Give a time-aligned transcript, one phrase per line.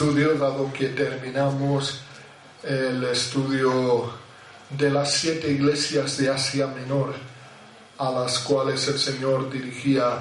[0.00, 2.00] Estudio, dado que terminamos
[2.62, 4.10] el estudio
[4.70, 7.12] de las siete iglesias de Asia Menor,
[7.98, 10.20] a las cuales el Señor dirigía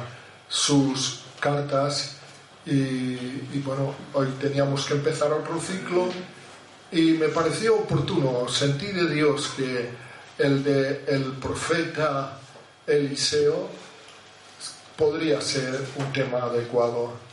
[0.49, 2.17] sus cartas.
[2.65, 3.15] Y,
[3.63, 6.09] bueno, hoy teníamos que empezar otro ciclo
[6.91, 9.91] y me pareció oportuno, sentí de Dios que
[10.39, 12.37] el de el profeta
[12.85, 13.69] Eliseo
[14.97, 17.28] podría ser un tema adecuado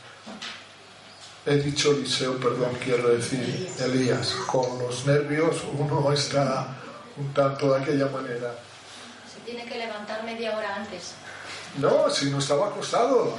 [1.47, 6.75] he dicho Eliseo, perdón, quiero decir Elías, con los nervios uno está
[7.15, 8.53] un tanto de aquella manera.
[9.33, 11.13] Se tiene que levantar media hora antes.
[11.77, 13.37] No, si no estaba acostado.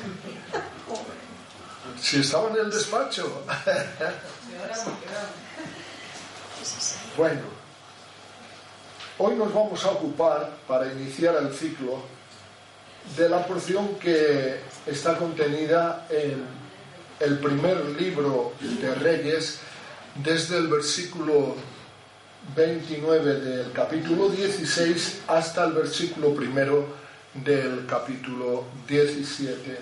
[2.00, 3.44] Si estaba en el despacho.
[7.16, 7.42] Bueno,
[9.18, 12.02] hoy nos vamos a ocupar, para iniciar el ciclo,
[13.16, 16.57] de la porción que está contenida en
[17.20, 19.58] el primer libro de Reyes,
[20.22, 21.56] desde el versículo
[22.56, 26.86] 29 del capítulo 16 hasta el versículo primero
[27.34, 29.78] del capítulo 17.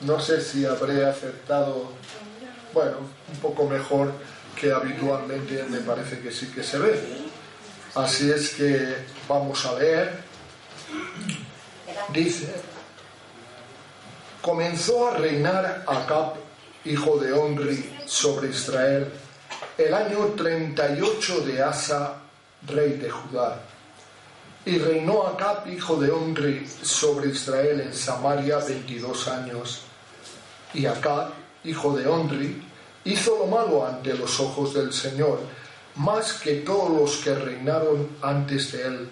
[0.00, 1.92] No sé si habré acertado,
[2.74, 2.98] bueno,
[3.32, 4.12] un poco mejor
[4.60, 7.00] que habitualmente, me parece que sí que se ve.
[7.94, 8.96] Así es que
[9.28, 10.22] vamos a leer.
[12.12, 12.52] Dice,
[14.42, 16.34] comenzó a reinar Acab,
[16.84, 19.08] hijo de Onri, sobre Israel,
[19.78, 22.16] el año 38 de Asa,
[22.66, 23.62] rey de Judá.
[24.66, 29.82] Y reinó Acab, hijo de Onri, sobre Israel en Samaria 22 años.
[30.74, 31.30] Y Acab,
[31.64, 32.62] hijo de Onri,
[33.04, 35.38] hizo lo malo ante los ojos del Señor,
[35.94, 39.08] más que todos los que reinaron antes de él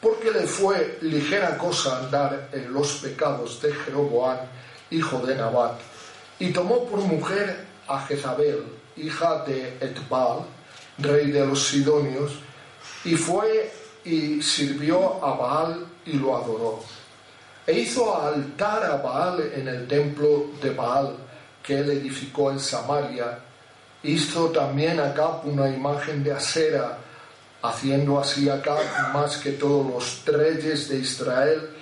[0.00, 4.38] porque le fue ligera cosa andar en los pecados de Jeroboam,
[4.90, 5.80] hijo de Nabat,
[6.38, 8.64] y tomó por mujer a Jezabel,
[8.96, 10.44] hija de Etbal,
[10.98, 12.32] rey de los Sidonios,
[13.04, 13.70] y fue
[14.04, 16.80] y sirvió a Baal y lo adoró.
[17.66, 21.16] E hizo altar a Baal en el templo de Baal
[21.62, 23.40] que él edificó en Samaria.
[24.04, 26.98] Hizo también acá una imagen de acera
[27.62, 28.76] haciendo así acá
[29.12, 31.75] más que todos los reyes de Israel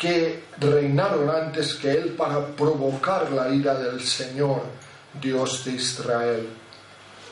[0.00, 4.62] que reinaron antes que él para provocar la ira del Señor,
[5.20, 6.48] Dios de Israel.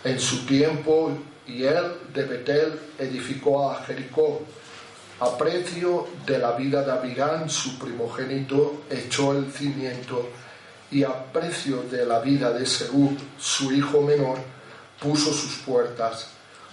[0.04, 4.42] En su tiempo, y él de Betel edificó a Jericó.
[5.20, 10.28] A precio de la vida de Abirán, su primogénito, echó el cimiento,
[10.90, 14.36] y a precio de la vida de Segub, su hijo menor,
[15.00, 16.28] puso sus puertas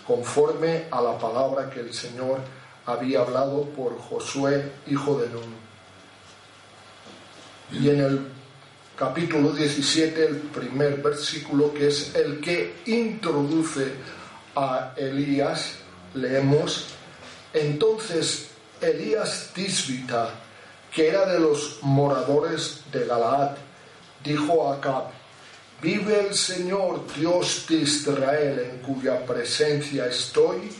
[0.05, 2.39] conforme a la palabra que el Señor
[2.85, 5.64] había hablado por Josué, hijo de Nun.
[7.79, 8.27] Y en el
[8.95, 13.91] capítulo 17, el primer versículo, que es el que introduce
[14.55, 15.73] a Elías,
[16.13, 16.87] leemos,
[17.53, 18.47] entonces
[18.79, 20.29] Elías Tisbita,
[20.93, 23.57] que era de los moradores de Galaad,
[24.23, 25.03] dijo a Acab,
[25.81, 30.71] Vive el Señor Dios de Israel en cuya presencia estoy,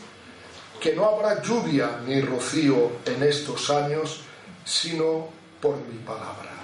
[0.80, 4.22] que no habrá lluvia ni rocío en estos años,
[4.64, 5.28] sino
[5.60, 6.55] por mi palabra.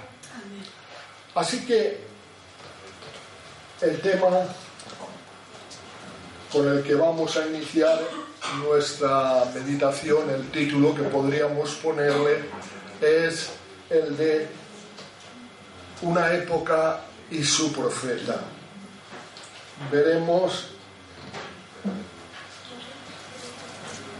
[1.35, 1.99] Así que
[3.81, 4.45] el tema
[6.51, 7.99] con el que vamos a iniciar
[8.63, 12.45] nuestra meditación, el título que podríamos ponerle,
[13.01, 13.49] es
[13.89, 14.47] el de
[16.03, 17.01] una época
[17.31, 18.41] y su profeta.
[19.91, 20.67] Veremos,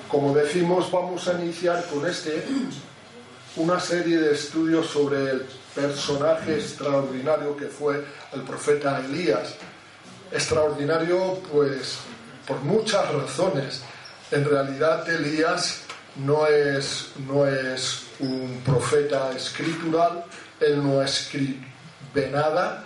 [0.09, 2.44] como decimos, vamos a iniciar con este
[3.56, 5.45] una serie de estudios sobre el
[5.75, 8.04] personaje extraordinario que fue
[8.34, 9.56] el profeta Elías.
[10.31, 11.98] Extraordinario, pues,
[12.48, 13.81] por muchas razones.
[14.31, 15.81] En realidad, Elías
[16.16, 20.25] no es, no es un profeta escritural,
[20.60, 21.60] él no escribe
[22.31, 22.86] nada,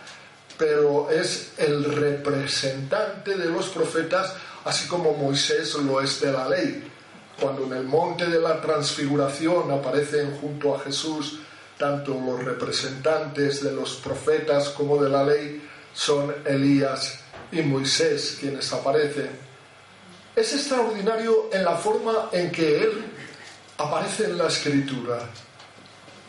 [0.57, 4.33] pero es el representante de los profetas,
[4.65, 6.83] así como Moisés lo es de la ley.
[7.39, 11.39] Cuando en el monte de la transfiguración aparecen junto a Jesús
[11.77, 15.61] tanto los representantes de los profetas como de la ley,
[15.93, 17.19] son Elías
[17.51, 19.29] y Moisés quienes aparecen.
[20.35, 23.05] Es extraordinario en la forma en que él
[23.77, 25.19] aparece en la escritura.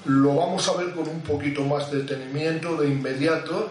[0.04, 3.70] Lo vamos a ver con un poquito más de detenimiento de inmediato.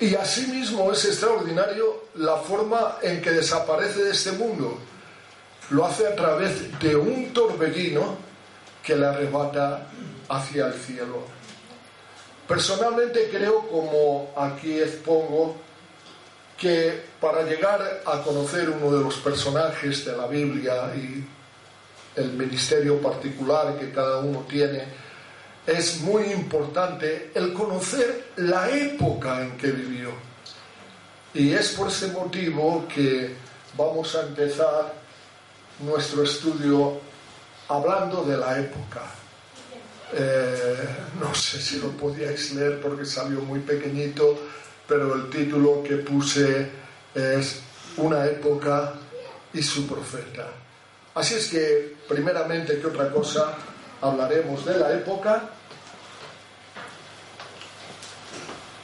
[0.00, 4.78] Y asimismo es extraordinario la forma en que desaparece de este mundo.
[5.70, 8.29] Lo hace a través de un torbellino
[8.82, 9.86] que le arrebata
[10.28, 11.24] hacia el cielo.
[12.46, 15.56] Personalmente creo, como aquí expongo,
[16.56, 21.24] que para llegar a conocer uno de los personajes de la Biblia y
[22.16, 24.84] el ministerio particular que cada uno tiene,
[25.66, 30.10] es muy importante el conocer la época en que vivió.
[31.32, 33.34] Y es por ese motivo que
[33.76, 34.92] vamos a empezar
[35.78, 37.00] nuestro estudio
[37.70, 39.02] hablando de la época.
[40.12, 40.88] Eh,
[41.20, 44.36] no sé si lo podíais leer porque salió muy pequeñito,
[44.88, 46.68] pero el título que puse
[47.14, 47.60] es
[47.96, 48.94] Una época
[49.52, 50.48] y su profeta.
[51.14, 53.54] Así es que, primeramente, que otra cosa,
[54.00, 55.50] hablaremos de la época.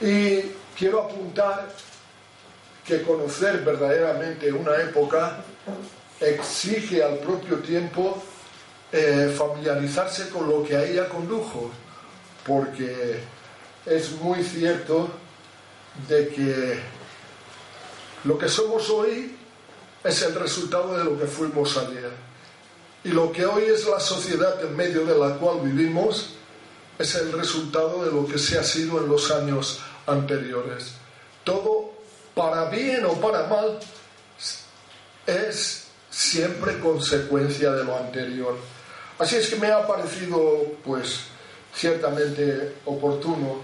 [0.00, 0.40] Y
[0.76, 1.68] quiero apuntar
[2.84, 5.38] que conocer verdaderamente una época
[6.20, 8.22] exige al propio tiempo
[8.98, 11.70] eh, familiarizarse con lo que a ella condujo,
[12.46, 13.20] porque
[13.84, 15.10] es muy cierto
[16.08, 16.80] de que
[18.24, 19.36] lo que somos hoy
[20.02, 22.10] es el resultado de lo que fuimos ayer.
[23.04, 26.30] Y lo que hoy es la sociedad en medio de la cual vivimos
[26.98, 30.92] es el resultado de lo que se ha sido en los años anteriores.
[31.44, 31.92] Todo,
[32.34, 33.78] para bien o para mal,
[35.26, 38.56] es siempre consecuencia de lo anterior.
[39.18, 41.20] Así es que me ha parecido, pues,
[41.74, 43.62] ciertamente oportuno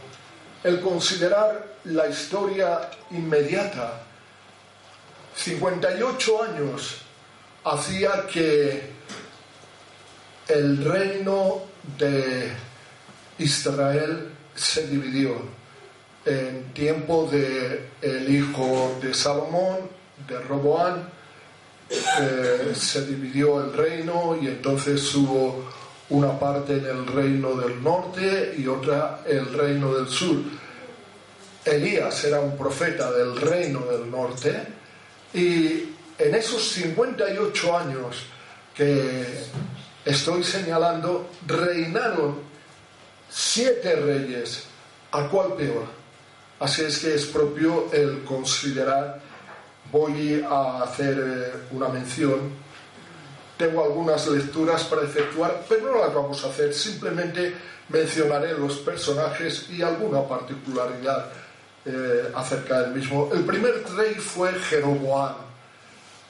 [0.65, 4.03] el considerar la historia inmediata.
[5.35, 7.03] 58 años
[7.65, 8.91] hacía que
[10.49, 11.63] el reino
[11.99, 12.53] de
[13.39, 15.37] Israel se dividió
[16.25, 17.91] en tiempo de
[18.29, 19.79] hijo de Salomón,
[20.29, 21.09] de Roboán,
[22.21, 25.71] eh, se dividió el reino y entonces hubo
[26.11, 30.37] una parte en el reino del norte y otra el reino del sur.
[31.65, 34.67] Elías era un profeta del reino del norte
[35.35, 38.25] y en esos 58 años
[38.75, 39.25] que
[40.05, 42.41] estoy señalando reinaron
[43.29, 44.65] siete reyes,
[45.13, 45.87] ¿a cuál peor?
[46.61, 49.21] Así es que es propio el considerar
[49.93, 52.51] voy a hacer eh, una mención.
[53.59, 56.73] Tengo algunas lecturas para efectuar, pero no las vamos a hacer.
[56.73, 57.55] Simplemente
[57.91, 61.31] mencionaré los personajes y alguna particularidad
[61.85, 63.31] eh, acerca del mismo.
[63.33, 65.35] El primer rey fue Jeroboam.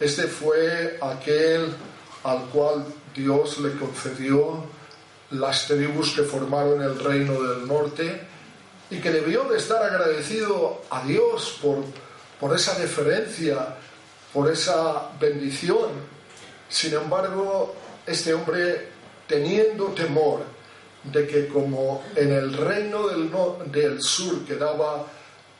[0.00, 1.73] Este fue aquel
[2.25, 4.64] al cual Dios le concedió
[5.31, 8.20] las tribus que formaron el reino del norte
[8.91, 11.79] y que debió de estar agradecido a Dios por
[12.43, 13.77] por esa deferencia,
[14.33, 15.91] por esa bendición.
[16.69, 17.73] Sin embargo,
[18.05, 18.89] este hombre,
[19.29, 20.43] teniendo temor
[21.05, 23.31] de que como en el reino del,
[23.71, 25.06] del sur quedaba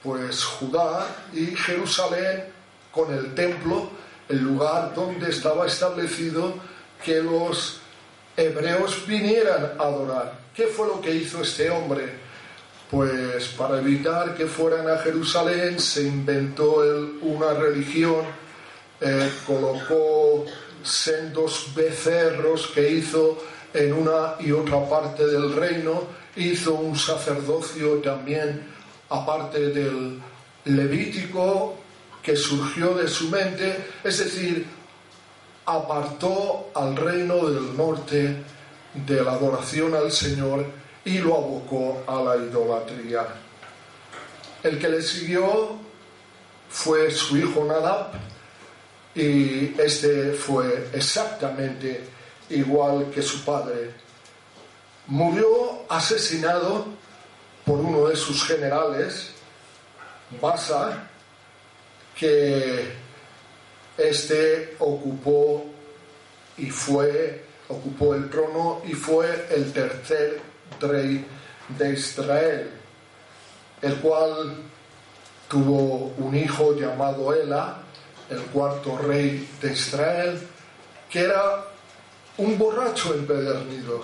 [0.02, 2.47] pues Judá y Jerusalén
[2.90, 3.88] con el templo,
[4.28, 6.54] el lugar donde estaba establecido
[7.04, 7.78] que los
[8.37, 10.37] hebreos vinieran a adorar.
[10.52, 12.22] ¿Qué fue lo que hizo este hombre?
[12.92, 16.82] Pues para evitar que fueran a Jerusalén se inventó
[17.22, 18.22] una religión,
[19.00, 20.44] eh, colocó
[20.84, 23.38] sendos becerros que hizo
[23.72, 26.02] en una y otra parte del reino,
[26.37, 28.62] hizo un sacerdocio también
[29.08, 30.20] aparte del
[30.66, 31.78] levítico
[32.22, 34.66] que surgió de su mente, es decir,
[35.64, 38.37] apartó al reino del norte
[38.92, 43.26] de la adoración al Señor y lo abocó a la idolatría.
[44.62, 45.76] El que le siguió
[46.68, 48.12] fue su hijo Nadab
[49.14, 52.04] y este fue exactamente
[52.50, 53.94] igual que su padre.
[55.09, 56.87] Murió asesinado
[57.64, 59.30] por uno de sus generales,
[60.40, 61.09] Basa,
[62.16, 62.92] que
[63.99, 65.64] este ocupó
[66.56, 71.25] y fue ocupó el trono y fue el tercer rey
[71.79, 72.71] de Israel,
[73.81, 74.57] el cual
[75.49, 77.83] tuvo un hijo llamado Ela,
[78.31, 80.41] el cuarto rey de Israel,
[81.11, 81.64] que era
[82.38, 84.02] un borracho empedernido.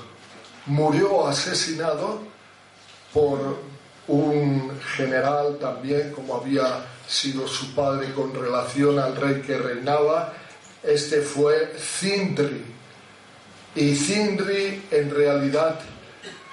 [0.67, 2.21] Murió asesinado
[3.15, 3.57] por
[4.09, 10.35] un general también, como había sido su padre con relación al rey que reinaba.
[10.83, 12.65] Este fue Cindri.
[13.75, 15.81] Y Cindri en realidad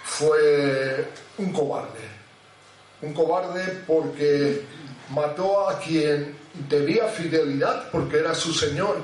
[0.06, 1.08] fue
[1.40, 2.06] un cobarde.
[3.02, 4.62] Un cobarde porque
[5.10, 6.38] mató a quien
[6.70, 8.98] debía fidelidad porque era su señor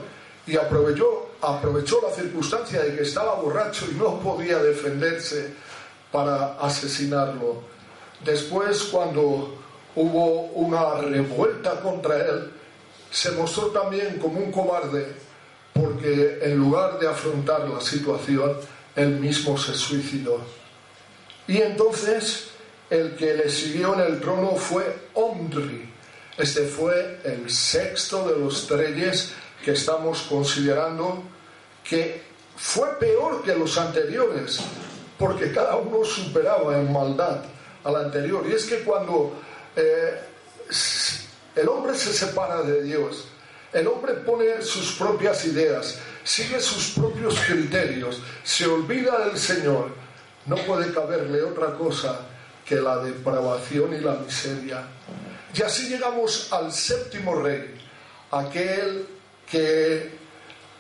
[0.48, 5.54] y aprovechó, aprovechó la circunstancia de que estaba borracho y no podía defenderse
[6.12, 7.62] para asesinarlo.
[8.24, 9.56] Después, cuando
[9.96, 12.52] hubo una revuelta contra él,
[13.10, 15.14] se mostró también como un cobarde
[15.74, 18.56] porque en lugar de afrontar la situación,
[18.96, 20.61] él mismo se suicidó.
[21.48, 22.50] Y entonces
[22.90, 25.90] el que le siguió en el trono fue Omri.
[26.38, 29.34] Este fue el sexto de los reyes
[29.64, 31.24] que estamos considerando
[31.84, 32.22] que
[32.56, 34.60] fue peor que los anteriores,
[35.18, 37.44] porque cada uno superaba en maldad
[37.84, 38.46] al anterior.
[38.48, 39.34] Y es que cuando
[39.76, 40.20] eh,
[41.56, 43.26] el hombre se separa de Dios,
[43.74, 49.92] el hombre pone sus propias ideas, sigue sus propios criterios, se olvida del Señor,
[50.46, 52.20] no puede caberle otra cosa
[52.66, 54.84] que la depravación y la miseria.
[55.54, 57.76] Y así llegamos al séptimo rey,
[58.32, 59.08] aquel
[59.50, 60.12] que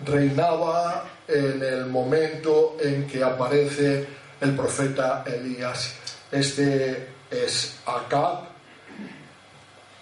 [0.05, 4.07] reinaba en el momento en que aparece
[4.39, 5.93] el profeta Elías.
[6.31, 8.51] Este es Acab.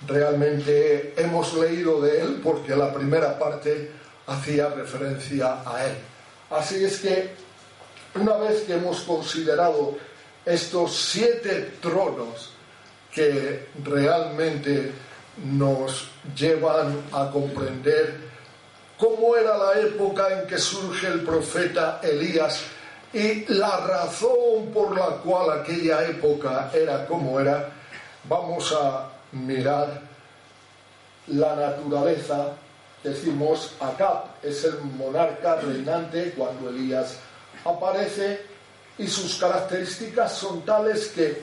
[0.07, 3.91] Realmente hemos leído de él porque la primera parte
[4.27, 5.95] hacía referencia a él.
[6.51, 7.48] Así es que
[8.19, 9.97] una vez que hemos considerado
[10.45, 12.51] estos siete tronos
[13.13, 14.91] que realmente
[15.45, 18.15] nos llevan a comprender
[18.97, 22.61] cómo era la época en que surge el profeta Elías
[23.13, 27.69] y la razón por la cual aquella época era como era,
[28.25, 30.01] vamos a mirar
[31.27, 32.53] la naturaleza.
[33.03, 37.17] Decimos, Acab es el monarca reinante cuando Elías
[37.65, 38.41] aparece
[38.97, 41.41] y sus características son tales que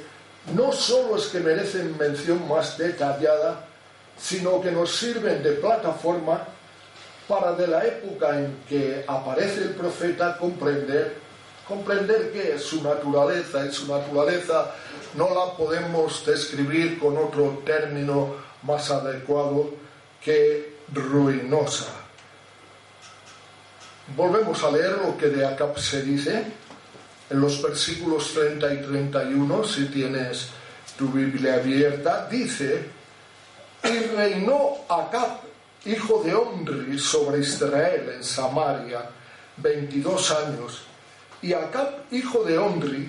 [0.54, 3.66] no solo es que merecen mención más detallada,
[4.18, 6.44] sino que nos sirven de plataforma
[7.26, 11.16] para de la época en que aparece el profeta comprender,
[11.66, 14.70] comprender qué es su naturaleza y su naturaleza
[15.14, 19.70] no la podemos describir con otro término más adecuado
[20.23, 22.05] que ruinosa.
[24.14, 26.44] Volvemos a leer lo que de Acab se dice
[27.28, 30.48] en los versículos 30 y 31, si tienes
[30.96, 32.88] tu Biblia abierta, dice,
[33.82, 35.40] y reinó Acab
[35.86, 39.08] hijo de Omri, sobre Israel en Samaria,
[39.56, 40.82] 22 años.
[41.42, 43.08] Y Acab, hijo de Omri,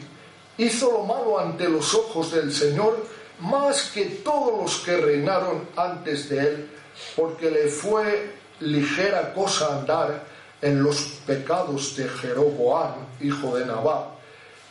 [0.58, 3.06] hizo lo malo ante los ojos del Señor
[3.40, 6.70] más que todos los que reinaron antes de él,
[7.16, 10.24] porque le fue ligera cosa andar
[10.62, 14.10] en los pecados de Jeroboam, hijo de Nabat,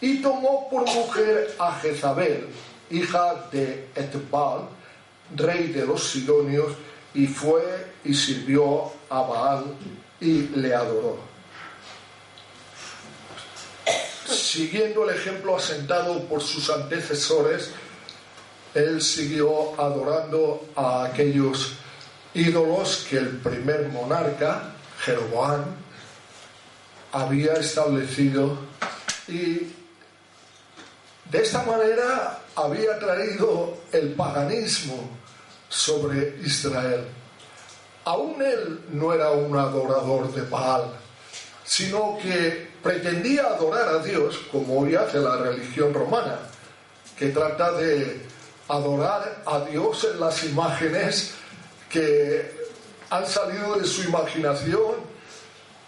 [0.00, 2.48] y tomó por mujer a Jezabel,
[2.90, 4.68] hija de Etbal,
[5.34, 6.72] rey de los Sidonios,
[7.14, 7.62] y fue
[8.04, 9.64] y sirvió a Baal
[10.20, 11.18] y le adoró.
[14.26, 17.70] Siguiendo el ejemplo asentado por sus antecesores,
[18.74, 21.72] él siguió adorando a aquellos
[22.34, 24.75] ídolos que el primer monarca,
[25.06, 25.64] Jeroboam,
[27.12, 28.58] había establecido
[29.28, 29.72] y
[31.30, 35.08] de esta manera había traído el paganismo
[35.68, 37.04] sobre Israel.
[38.04, 40.90] Aún él no era un adorador de Baal,
[41.64, 46.38] sino que pretendía adorar a Dios como hoy hace la religión romana,
[47.16, 48.22] que trata de
[48.68, 51.34] adorar a Dios en las imágenes
[51.88, 52.55] que
[53.10, 54.94] han salido de su imaginación,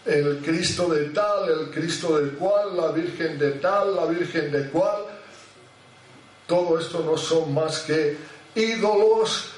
[0.05, 4.69] el Cristo de tal, el Cristo del cual, la Virgen de tal, la Virgen de
[4.71, 5.03] cual.
[6.47, 8.17] Todo esto no son más que
[8.55, 9.51] ídolos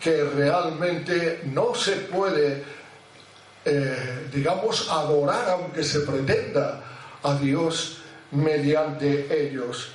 [0.00, 2.62] que realmente no se puede,
[3.64, 6.82] eh, digamos, adorar aunque se pretenda
[7.22, 7.98] a Dios
[8.30, 9.88] mediante ellos.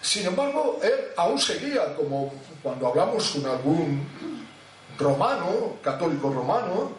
[0.00, 4.04] Sin embargo, él aún seguía, como cuando hablamos con algún
[4.98, 6.92] romano, católico romano,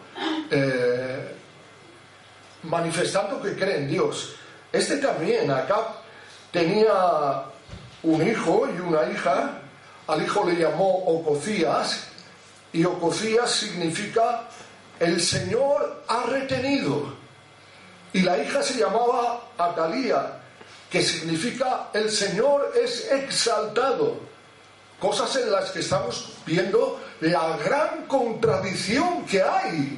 [0.49, 1.35] eh,
[2.63, 4.35] manifestando que cree en Dios.
[4.71, 5.95] Este también, acá,
[6.51, 7.43] tenía
[8.03, 9.59] un hijo y una hija
[10.07, 12.07] al hijo le llamó Ococías
[12.73, 14.49] y Ococías significa
[14.99, 17.13] el Señor ha retenido.
[18.11, 20.39] Y la hija se llamaba Atalía,
[20.89, 24.17] que significa el Señor es exaltado.
[24.99, 29.97] Cosas en las que estamos viendo la gran contradicción que hay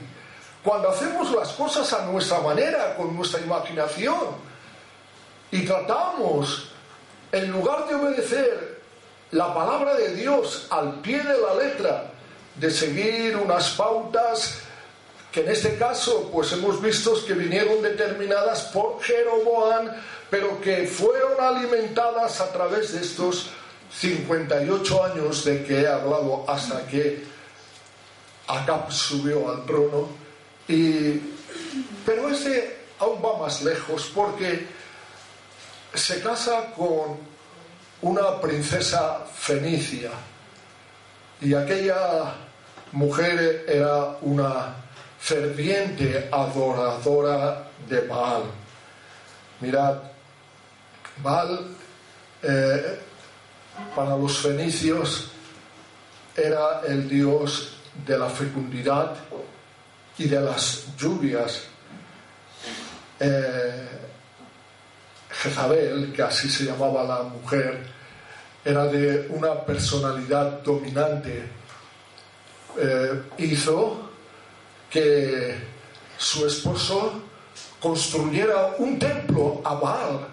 [0.63, 4.46] cuando hacemos las cosas a nuestra manera, con nuestra imaginación,
[5.51, 6.70] y tratamos,
[7.32, 8.82] en lugar de obedecer
[9.32, 12.12] la palabra de Dios al pie de la letra,
[12.55, 14.60] de seguir unas pautas
[15.32, 19.91] que en este caso pues hemos visto que vinieron determinadas por Jeroboam,
[20.29, 23.50] pero que fueron alimentadas a través de estos
[24.00, 27.24] 58 años de que he hablado hasta que
[28.48, 30.10] Acab subió al trono.
[30.68, 31.20] Y,
[32.06, 34.68] pero ese aún va más lejos porque
[35.94, 37.18] se casa con
[38.02, 40.12] una princesa fenicia
[41.42, 42.36] y aquella
[42.92, 44.75] mujer era una
[45.20, 48.44] ferviente adoradora de Baal.
[49.62, 49.98] Mirad,
[51.24, 51.68] Baal
[52.44, 53.00] eh,
[53.96, 55.32] para los fenicios
[56.36, 59.15] era el dios de la fecundidad
[60.17, 61.63] y de las lluvias.
[63.20, 63.88] Eh,
[65.29, 67.86] Jezabel, que así se llamaba la mujer,
[68.63, 71.50] era de una personalidad dominante.
[72.77, 74.10] Eh, hizo
[74.89, 75.55] que
[76.17, 77.22] su esposo
[77.79, 80.27] construyera un templo a Baal.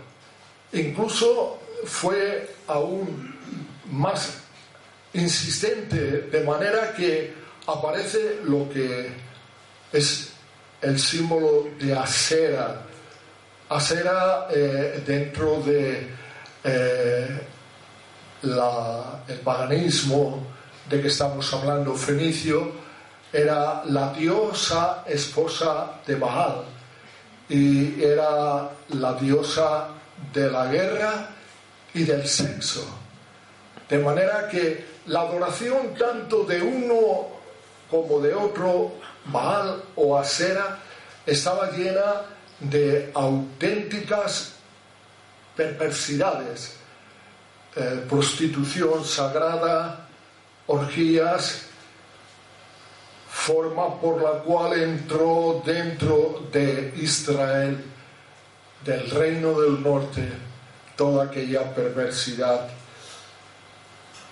[0.73, 3.35] Incluso fue aún
[3.91, 4.39] más
[5.15, 7.35] insistente, de manera que
[7.67, 9.11] aparece lo que
[9.93, 10.33] es
[10.81, 12.83] el símbolo de acera.
[13.69, 16.09] Acera eh, dentro de
[16.65, 17.41] eh,
[18.43, 20.47] el paganismo
[20.89, 22.73] de que estamos hablando, fenicio,
[23.33, 26.65] era la diosa esposa de Baal
[27.49, 29.89] y era la diosa
[30.33, 31.29] de la guerra
[31.95, 32.85] y del sexo.
[33.89, 37.29] De manera que la adoración tanto de uno
[37.91, 38.93] como de otro,
[39.27, 40.79] Baal o Asera,
[41.27, 42.23] estaba llena
[42.59, 44.55] de auténticas
[45.55, 46.77] perversidades,
[47.77, 50.09] eh, prostitución sagrada,
[50.67, 51.67] orgías,
[53.29, 57.85] forma por la cual entró dentro de Israel,
[58.85, 60.29] del reino del norte,
[61.03, 62.69] toda aquella perversidad.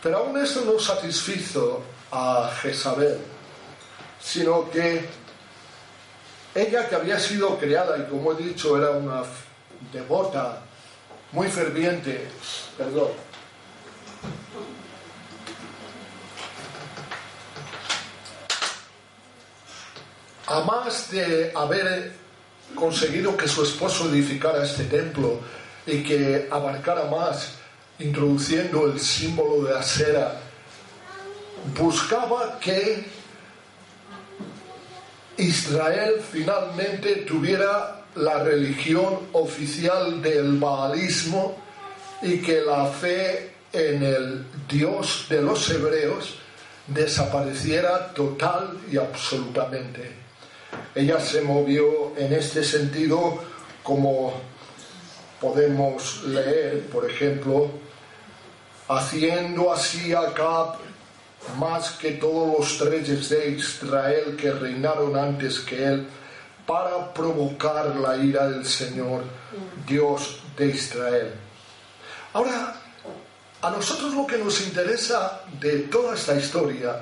[0.01, 3.19] Pero aún esto no satisfizo a Jezabel,
[4.23, 5.05] sino que
[6.55, 9.25] ella que había sido criada y como he dicho era una
[9.93, 10.63] devota,
[11.33, 12.29] muy ferviente,
[12.79, 13.11] perdón,
[20.47, 22.13] a más de haber
[22.77, 25.41] conseguido que su esposo edificara este templo
[25.87, 27.55] y que abarcara más,
[27.99, 30.41] introduciendo el símbolo de acera,
[31.79, 33.05] buscaba que
[35.37, 41.57] Israel finalmente tuviera la religión oficial del baalismo
[42.23, 46.35] y que la fe en el Dios de los hebreos
[46.87, 50.13] desapareciera total y absolutamente.
[50.95, 53.39] Ella se movió en este sentido
[53.83, 54.35] como
[55.41, 57.71] podemos leer, por ejemplo,
[58.89, 60.77] haciendo así a Acab
[61.59, 66.07] más que todos los reyes de Israel que reinaron antes que él,
[66.67, 69.25] para provocar la ira del Señor,
[69.87, 71.33] Dios de Israel.
[72.33, 72.77] Ahora,
[73.63, 77.01] a nosotros lo que nos interesa de toda esta historia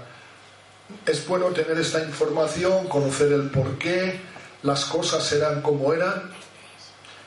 [1.04, 4.20] es bueno tener esta información, conocer el por qué
[4.62, 6.30] las cosas eran como eran,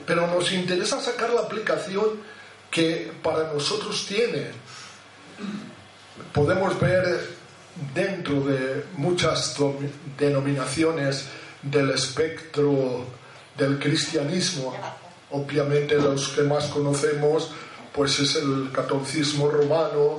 [0.06, 2.21] pero nos interesa sacar la aplicación
[2.69, 4.47] que para nosotros tiene.
[6.34, 7.30] Podemos ver
[7.93, 9.56] dentro de muchas
[10.17, 11.25] denominaciones
[11.62, 13.06] del espectro
[13.58, 14.75] del cristianismo,
[15.32, 17.51] obviamente los que más conocemos
[17.93, 20.17] pues es el catolicismo romano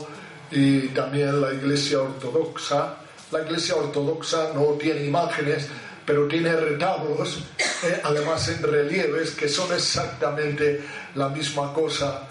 [0.51, 2.97] y también la iglesia ortodoxa,
[3.31, 5.69] la iglesia ortodoxa no tiene imágenes,
[6.13, 7.39] pero tiene retablos,
[7.85, 12.29] eh, además en relieves, que son exactamente la misma cosa.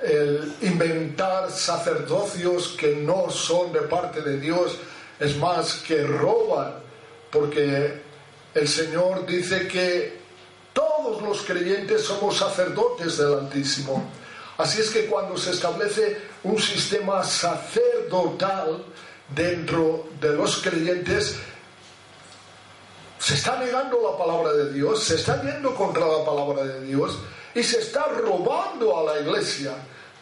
[0.00, 4.76] El inventar sacerdocios que no son de parte de Dios
[5.18, 6.74] es más que roban,
[7.28, 8.00] porque
[8.54, 10.20] el Señor dice que
[10.72, 14.08] todos los creyentes somos sacerdotes del Altísimo.
[14.56, 18.84] Así es que cuando se establece un sistema sacerdotal,
[19.34, 21.40] dentro de los creyentes
[23.18, 27.18] se está negando la palabra de Dios, se está yendo contra la palabra de Dios
[27.54, 29.74] y se está robando a la iglesia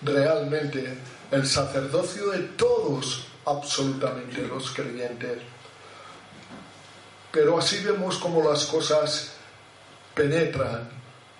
[0.03, 0.97] realmente
[1.31, 5.39] el sacerdocio de todos absolutamente los creyentes.
[7.33, 9.33] Pero así vemos como las cosas
[10.15, 10.89] penetran,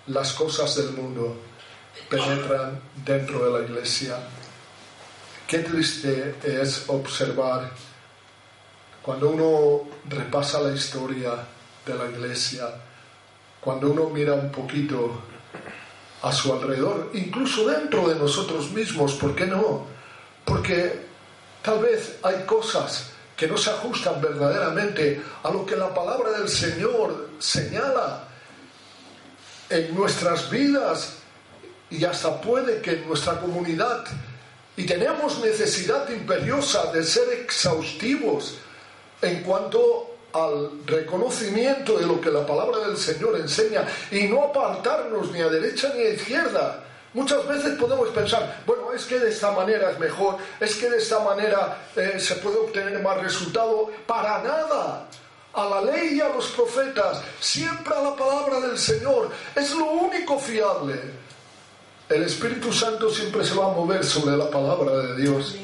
[0.07, 1.37] las cosas del mundo
[2.09, 4.17] penetran dentro de la iglesia.
[5.47, 7.71] Qué triste es observar
[9.05, 11.29] cuando uno repasa la historia
[11.85, 12.67] de la iglesia,
[13.61, 15.21] cuando uno mira un poquito
[16.23, 19.85] a su alrededor, incluso dentro de nosotros mismos, ¿por qué no?
[20.43, 21.05] Porque
[21.61, 26.49] tal vez hay cosas que no se ajustan verdaderamente a lo que la palabra del
[26.49, 28.23] Señor señala
[29.69, 31.17] en nuestras vidas
[31.91, 34.03] y hasta puede que en nuestra comunidad
[34.75, 38.57] y tenemos necesidad imperiosa de ser exhaustivos
[39.25, 45.31] en cuanto al reconocimiento de lo que la palabra del Señor enseña y no apartarnos
[45.31, 46.83] ni a derecha ni a izquierda.
[47.13, 50.97] Muchas veces podemos pensar, bueno, es que de esta manera es mejor, es que de
[50.97, 53.89] esta manera eh, se puede obtener más resultado.
[54.05, 55.07] Para nada.
[55.53, 59.29] A la ley y a los profetas, siempre a la palabra del Señor.
[59.55, 60.99] Es lo único fiable.
[62.09, 65.55] El Espíritu Santo siempre se va a mover sobre la palabra de Dios.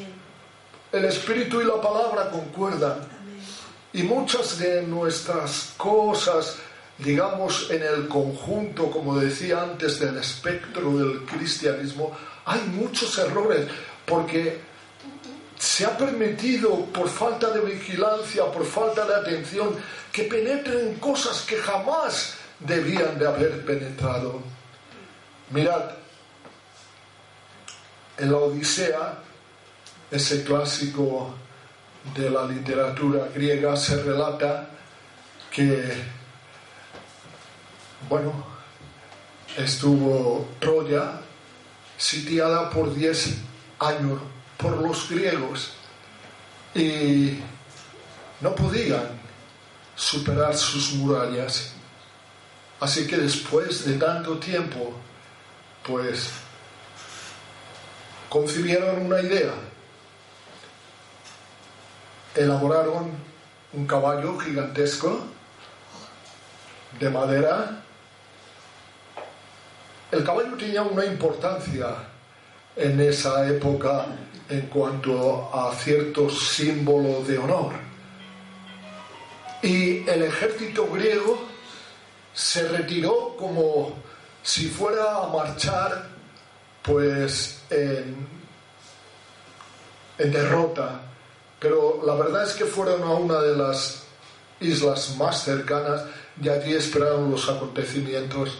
[0.93, 3.20] El Espíritu y la palabra concuerdan.
[3.93, 6.57] Y muchas de nuestras cosas,
[6.97, 13.67] digamos, en el conjunto, como decía antes, del espectro del cristianismo, hay muchos errores,
[14.05, 14.59] porque
[15.57, 19.75] se ha permitido, por falta de vigilancia, por falta de atención,
[20.11, 24.41] que penetren cosas que jamás debían de haber penetrado.
[25.49, 25.91] Mirad,
[28.17, 29.19] en la Odisea,
[30.09, 31.33] ese clásico
[32.15, 34.69] de la literatura griega se relata
[35.51, 35.93] que,
[38.09, 38.33] bueno,
[39.57, 41.21] estuvo Troya
[41.97, 43.35] sitiada por 10
[43.79, 44.19] años
[44.57, 45.73] por los griegos
[46.73, 47.39] y
[48.39, 49.07] no podían
[49.95, 51.73] superar sus murallas.
[52.79, 54.93] Así que después de tanto tiempo,
[55.85, 56.31] pues
[58.29, 59.53] concibieron una idea
[62.35, 63.11] elaboraron
[63.73, 65.21] un caballo gigantesco
[66.99, 67.83] de madera.
[70.11, 71.87] El caballo tenía una importancia
[72.75, 74.07] en esa época
[74.49, 77.73] en cuanto a ciertos símbolos de honor.
[79.61, 81.39] Y el ejército griego
[82.33, 83.93] se retiró como
[84.41, 86.09] si fuera a marchar
[86.81, 88.27] pues en,
[90.17, 91.10] en derrota
[91.61, 94.01] pero la verdad es que fueron a una de las
[94.59, 96.01] islas más cercanas
[96.41, 98.57] y allí esperaron los acontecimientos,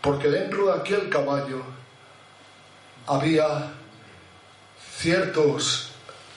[0.00, 1.60] porque dentro de aquel caballo
[3.08, 3.72] había
[4.96, 5.90] ciertos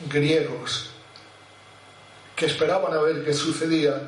[0.09, 0.89] griegos
[2.35, 4.01] que esperaban a ver qué sucedía.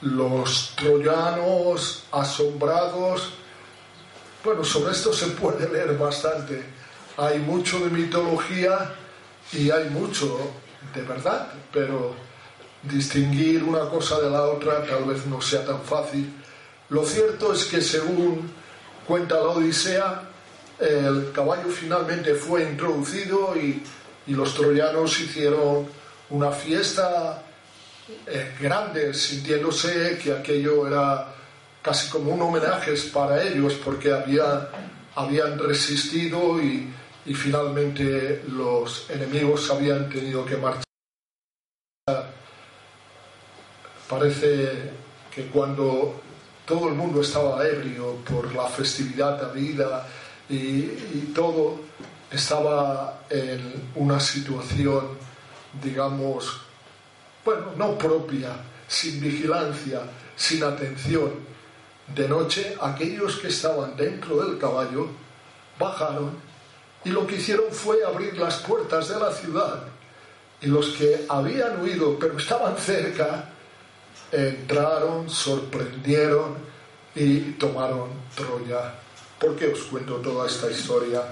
[0.00, 3.28] Los troyanos asombrados,
[4.42, 6.64] bueno, sobre esto se puede leer bastante.
[7.18, 8.94] Hay mucho de mitología
[9.52, 10.52] y hay mucho
[10.94, 12.14] de verdad, pero
[12.82, 16.32] distinguir una cosa de la otra tal vez no sea tan fácil.
[16.90, 18.50] Lo cierto es que según
[19.06, 20.22] cuenta la Odisea,
[20.78, 23.82] el caballo finalmente fue introducido y,
[24.26, 25.86] los troyanos hicieron
[26.30, 27.42] una fiesta
[28.26, 31.34] eh, grande, sintiéndose que aquello era
[31.82, 34.66] casi como un homenaje para ellos, porque habían,
[35.14, 36.90] habían resistido y,
[37.26, 40.84] y finalmente los enemigos habían tenido que marchar.
[44.08, 44.90] Parece
[45.34, 46.20] que cuando
[46.66, 50.06] todo el mundo estaba ebrio por la festividad de vida
[50.48, 51.80] y, y todo,
[52.30, 55.16] estaba en una situación,
[55.82, 56.60] digamos,
[57.44, 58.56] bueno, no propia,
[58.86, 60.02] sin vigilancia,
[60.36, 61.32] sin atención.
[62.14, 65.08] De noche, aquellos que estaban dentro del caballo
[65.78, 66.36] bajaron
[67.04, 69.84] y lo que hicieron fue abrir las puertas de la ciudad.
[70.60, 73.50] Y los que habían huido pero estaban cerca,
[74.32, 76.56] entraron, sorprendieron
[77.14, 78.94] y tomaron Troya.
[79.38, 81.22] ¿Por qué os cuento toda esta historia?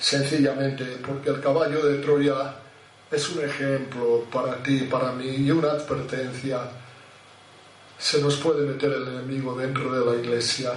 [0.00, 2.54] Sencillamente porque el caballo de Troya
[3.10, 6.60] es un ejemplo para ti, para mí y una advertencia.
[7.98, 10.72] Se nos puede meter el enemigo dentro de la iglesia.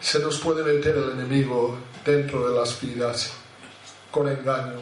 [0.00, 3.32] Se nos puede meter el enemigo dentro de las vidas
[4.10, 4.80] con engaño.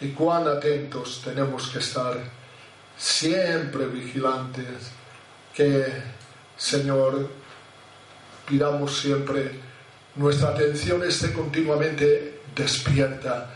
[0.00, 2.18] Y cuán atentos tenemos que estar,
[2.96, 4.90] siempre vigilantes,
[5.54, 5.86] que
[6.56, 7.28] Señor
[8.46, 9.62] pidamos siempre
[10.16, 13.50] nuestra atención esté continuamente despierta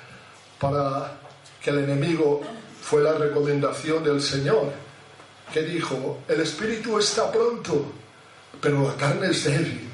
[0.58, 1.20] para
[1.62, 2.40] que el enemigo
[2.82, 4.72] fue la recomendación del Señor,
[5.52, 7.92] que dijo, el espíritu está pronto,
[8.60, 9.88] pero la carne es débil.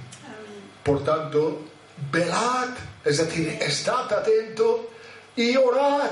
[0.82, 1.62] Por tanto,
[2.10, 2.70] velad,
[3.04, 4.90] es decir, estad atento
[5.36, 6.10] y orad,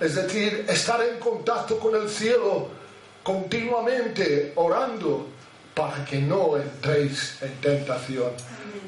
[0.00, 2.68] es decir, estar en contacto con el cielo
[3.22, 5.26] continuamente, orando,
[5.74, 8.32] para que no entréis en tentación,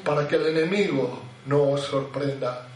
[0.03, 2.67] para que el enemigo no os sorprenda.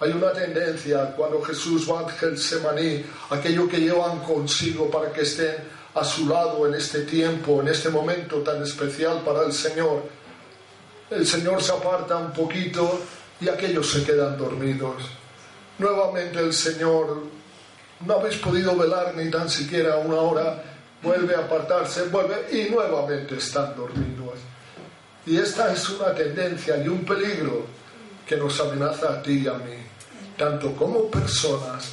[0.00, 5.56] Hay una tendencia cuando Jesús va a Getsemaní, aquello que llevan consigo para que estén
[5.94, 10.02] a su lado en este tiempo, en este momento tan especial para el Señor.
[11.10, 13.00] El Señor se aparta un poquito
[13.40, 15.02] y aquellos se quedan dormidos.
[15.78, 17.22] Nuevamente el Señor,
[18.04, 20.62] no habéis podido velar ni tan siquiera una hora,
[21.02, 24.38] vuelve a apartarse, vuelve y nuevamente están dormidos.
[25.26, 27.66] Y esta es una tendencia y un peligro
[28.26, 29.76] que nos amenaza a ti y a mí,
[30.36, 31.92] tanto como personas,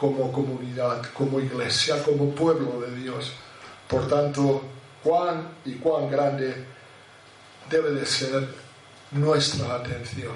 [0.00, 3.32] como comunidad, como iglesia, como pueblo de Dios.
[3.86, 4.62] Por tanto,
[5.04, 6.64] cuán y cuán grande
[7.68, 8.48] debe de ser
[9.10, 10.32] nuestra atención.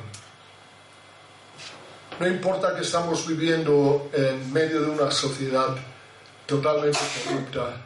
[2.20, 5.74] No importa que estamos viviendo en medio de una sociedad
[6.46, 7.76] totalmente corrupta,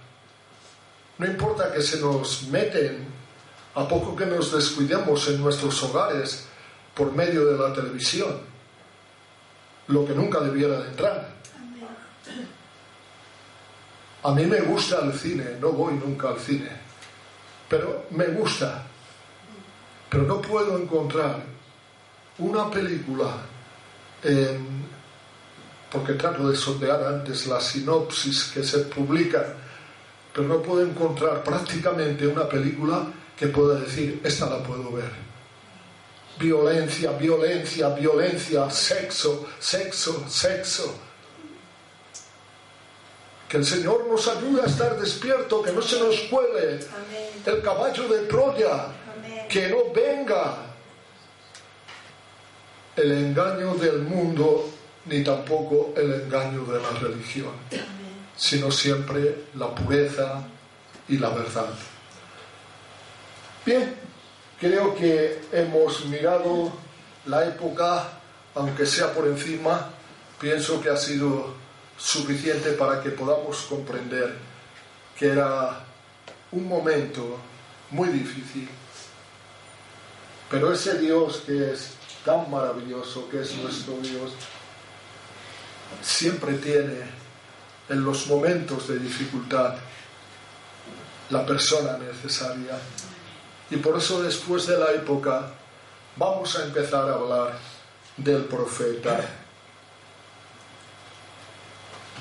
[1.18, 3.06] no importa que se nos meten
[3.74, 6.46] a poco que nos descuidemos en nuestros hogares
[6.94, 8.40] por medio de la televisión,
[9.86, 11.37] lo que nunca debiera de entrar.
[14.22, 16.70] A mí me gusta el cine, no voy nunca al cine,
[17.68, 18.84] pero me gusta.
[20.10, 21.42] Pero no puedo encontrar
[22.38, 23.36] una película
[25.90, 29.54] porque trato de sondear antes la sinopsis que se publica,
[30.34, 35.28] pero no puedo encontrar prácticamente una película que pueda decir, esta la puedo ver
[36.38, 41.07] violencia, violencia, violencia, sexo, sexo, sexo.
[43.48, 46.80] Que el Señor nos ayude a estar despierto, que no se nos cuele
[47.46, 48.88] el caballo de Troya,
[49.48, 50.66] que no venga
[52.96, 54.70] el engaño del mundo
[55.06, 57.52] ni tampoco el engaño de la religión,
[58.36, 60.42] sino siempre la pureza
[61.08, 61.70] y la verdad.
[63.64, 63.96] Bien,
[64.60, 66.72] Creo que hemos mirado
[67.26, 68.08] la época,
[68.56, 69.90] aunque sea por encima,
[70.40, 71.54] pienso que ha sido
[71.98, 74.38] suficiente para que podamos comprender
[75.18, 75.84] que era
[76.52, 77.38] un momento
[77.90, 78.68] muy difícil.
[80.50, 81.90] Pero ese Dios que es
[82.24, 84.32] tan maravilloso, que es nuestro Dios,
[86.00, 87.02] siempre tiene
[87.88, 89.74] en los momentos de dificultad
[91.30, 92.78] la persona necesaria
[93.70, 95.50] y por eso después de la época
[96.16, 97.58] vamos a empezar a hablar
[98.16, 99.37] del profeta.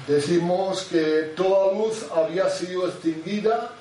[0.07, 3.73] Decimos que toda luz había sido extinguida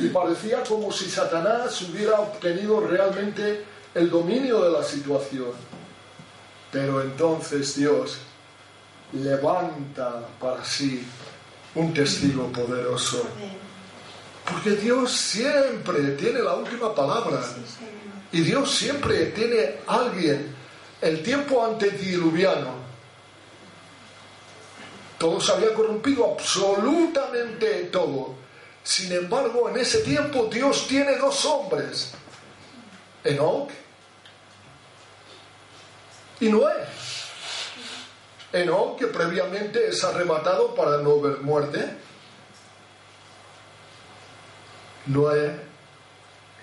[0.00, 5.50] y parecía como si Satanás hubiera obtenido realmente el dominio de la situación.
[6.70, 8.18] Pero entonces Dios
[9.12, 11.04] levanta para sí
[11.74, 13.24] un testigo poderoso.
[14.48, 17.40] Porque Dios siempre tiene la última palabra.
[18.32, 20.54] Y Dios siempre tiene alguien.
[21.00, 22.79] El tiempo antediluviano.
[25.20, 28.36] Todo se había corrompido, absolutamente todo.
[28.82, 32.12] Sin embargo, en ese tiempo Dios tiene dos hombres.
[33.22, 33.68] Enoch
[36.40, 36.72] y Noé.
[38.50, 41.98] Enoch, que previamente es arrebatado para no ver muerte
[45.04, 45.54] Noé,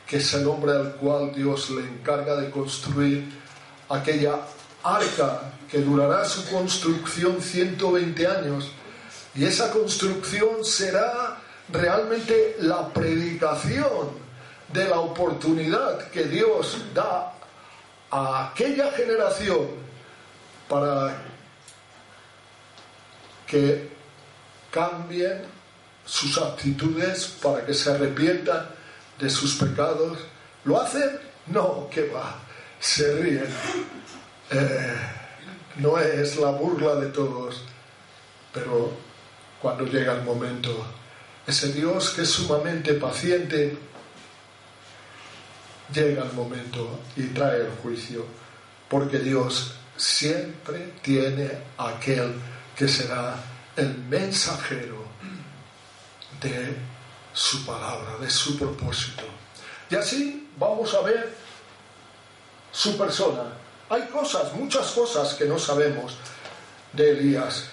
[0.07, 3.39] que es el hombre al cual Dios le encarga de construir
[3.87, 4.39] aquella
[4.81, 8.71] arca que durará su construcción 120 años.
[9.35, 11.37] Y esa construcción será
[11.69, 14.09] realmente la predicación
[14.71, 17.33] de la oportunidad que Dios da
[18.09, 19.67] a aquella generación
[20.67, 21.15] para
[23.45, 23.89] que
[24.71, 25.43] cambien
[26.05, 28.67] sus actitudes para que se arrepientan
[29.19, 30.17] de sus pecados.
[30.63, 31.19] ¿Lo hacen?
[31.47, 32.39] No, que va,
[32.79, 33.47] se ríen.
[34.51, 35.16] Eh,
[35.79, 37.63] no es la burla de todos,
[38.53, 38.91] pero
[39.61, 40.85] cuando llega el momento,
[41.45, 43.77] ese Dios que es sumamente paciente,
[45.93, 48.25] llega el momento y trae el juicio,
[48.89, 52.35] porque Dios siempre tiene aquel
[52.75, 53.35] que será
[53.75, 55.05] el mensajero
[56.41, 56.75] de
[57.33, 59.23] su palabra, de su propósito.
[59.89, 61.33] Y así vamos a ver
[62.71, 63.43] su persona.
[63.89, 66.17] Hay cosas, muchas cosas que no sabemos
[66.93, 67.69] de Elías.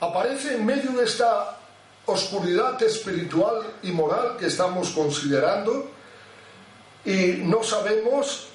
[0.00, 1.58] Aparece en medio de esta
[2.06, 5.90] oscuridad espiritual y moral que estamos considerando
[7.04, 8.48] y no sabemos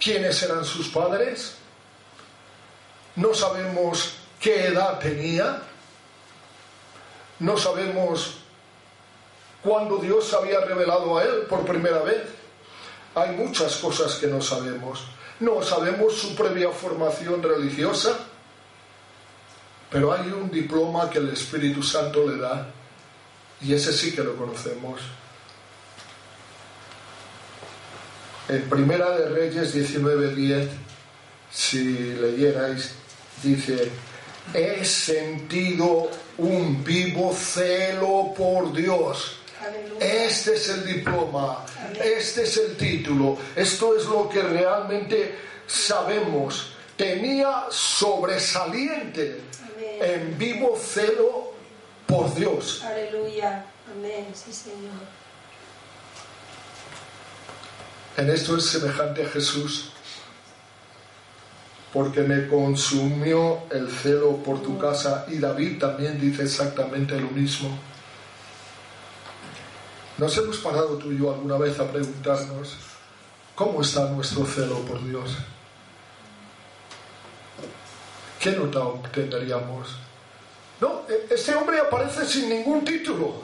[0.00, 1.54] quiénes eran sus padres,
[3.16, 5.62] no sabemos qué edad tenía,
[7.38, 8.38] no sabemos
[9.62, 12.22] cuándo Dios había revelado a él por primera vez.
[13.14, 15.06] Hay muchas cosas que no sabemos.
[15.40, 18.16] No sabemos su previa formación religiosa,
[19.90, 22.68] pero hay un diploma que el Espíritu Santo le da
[23.60, 25.00] y ese sí que lo conocemos.
[28.48, 30.68] En Primera de Reyes 19:10,
[31.50, 32.92] si leyerais,
[33.42, 33.90] dice,
[34.54, 39.38] he sentido un vivo celo por Dios.
[40.00, 41.64] Este es el diploma,
[42.02, 45.34] este es el título, esto es lo que realmente
[45.66, 46.72] sabemos.
[46.96, 49.40] Tenía sobresaliente
[50.00, 51.52] en vivo celo
[52.06, 52.82] por Dios.
[52.84, 54.92] Aleluya, amén, sí Señor.
[58.16, 59.90] En esto es semejante a Jesús,
[61.92, 67.78] porque me consumió el celo por tu casa y David también dice exactamente lo mismo.
[70.18, 72.74] ¿Nos hemos parado tú y yo alguna vez a preguntarnos
[73.54, 75.36] cómo está nuestro celo por Dios?
[78.40, 79.96] ¿Qué nota obtendríamos?
[80.80, 83.42] No, este hombre aparece sin ningún título.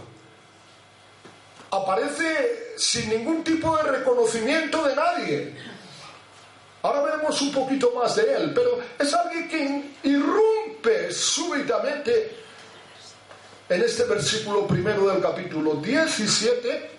[1.70, 5.56] Aparece sin ningún tipo de reconocimiento de nadie.
[6.82, 12.41] Ahora veremos un poquito más de él, pero es alguien que irrumpe súbitamente
[13.72, 16.90] en este versículo primero del capítulo 17,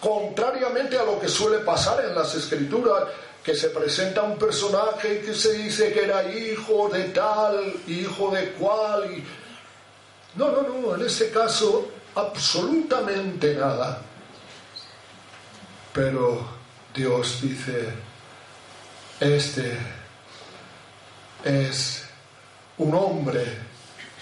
[0.00, 3.04] contrariamente a lo que suele pasar en las escrituras,
[3.44, 8.52] que se presenta un personaje que se dice que era hijo de tal, hijo de
[8.52, 9.12] cual.
[9.12, 9.24] Y...
[10.38, 14.00] No, no, no, en este caso absolutamente nada.
[15.92, 16.46] Pero
[16.94, 17.88] Dios dice,
[19.20, 19.76] este
[21.44, 22.04] es
[22.78, 23.44] un hombre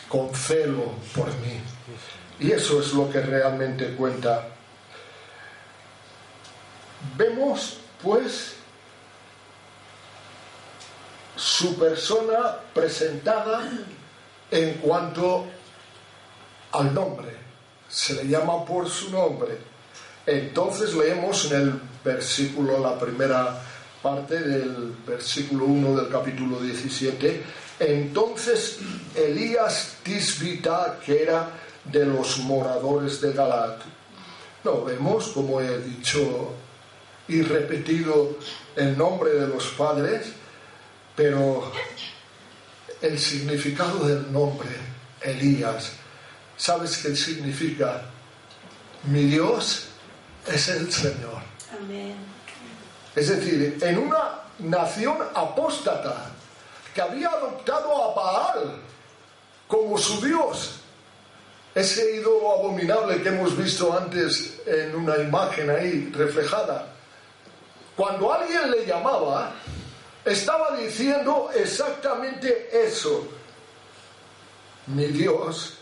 [0.08, 1.60] con celo por mí.
[2.38, 4.48] Y eso es lo que realmente cuenta.
[7.16, 8.54] Vemos, pues,
[11.36, 13.70] su persona presentada
[14.50, 15.46] en cuanto
[16.72, 17.36] al nombre.
[17.88, 19.58] Se le llama por su nombre.
[20.26, 23.62] Entonces leemos en el versículo, la primera
[24.02, 27.42] parte del versículo 1 del capítulo 17,
[27.80, 28.78] entonces
[29.14, 31.48] Elías Tisbita, que era
[31.90, 33.80] de los moradores de Galat.
[34.64, 36.54] No vemos, como he dicho
[37.28, 38.36] y repetido,
[38.76, 40.32] el nombre de los padres,
[41.14, 41.72] pero
[43.00, 44.70] el significado del nombre,
[45.20, 45.92] Elías,
[46.56, 48.02] ¿sabes qué significa?
[49.04, 49.88] Mi Dios
[50.46, 51.42] es el Señor.
[51.78, 52.16] Amén.
[53.14, 56.30] Es decir, en una nación apóstata
[56.94, 58.80] que había adoptado a Baal
[59.66, 60.80] como su Dios,
[61.76, 66.86] ese ídolo abominable que hemos visto antes en una imagen ahí reflejada,
[67.94, 69.52] cuando alguien le llamaba,
[70.24, 73.28] estaba diciendo exactamente eso.
[74.86, 75.74] Mi Dios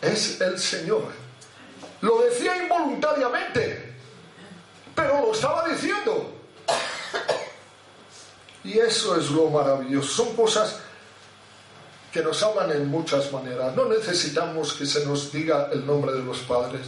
[0.00, 1.12] es el Señor.
[2.00, 3.94] Lo decía involuntariamente,
[4.94, 6.32] pero lo estaba diciendo.
[8.64, 10.24] Y eso es lo maravilloso.
[10.24, 10.80] Son cosas
[12.12, 13.74] que nos hablan en muchas maneras.
[13.74, 16.82] No necesitamos que se nos diga el nombre de los padres.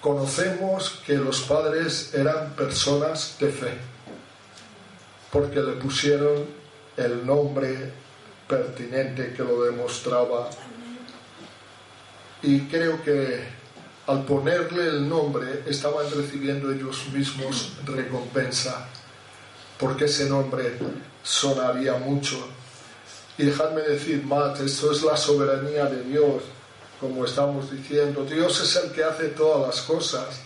[0.00, 3.92] Conocemos que los padres eran personas de fe
[5.32, 6.44] porque le pusieron
[6.96, 7.90] el nombre
[8.46, 10.50] pertinente que lo demostraba.
[12.42, 13.42] Y creo que
[14.06, 18.88] al ponerle el nombre estaban recibiendo ellos mismos recompensa,
[19.78, 20.76] porque ese nombre
[21.22, 22.46] sonaría mucho.
[23.38, 26.42] Y dejadme decir, Matt, esto es la soberanía de Dios,
[27.00, 28.24] como estamos diciendo.
[28.24, 30.40] Dios es el que hace todas las cosas.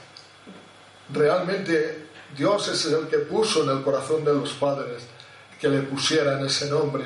[1.13, 2.07] Realmente
[2.37, 5.03] Dios es el que puso en el corazón de los padres
[5.61, 7.05] que le pusieran ese nombre,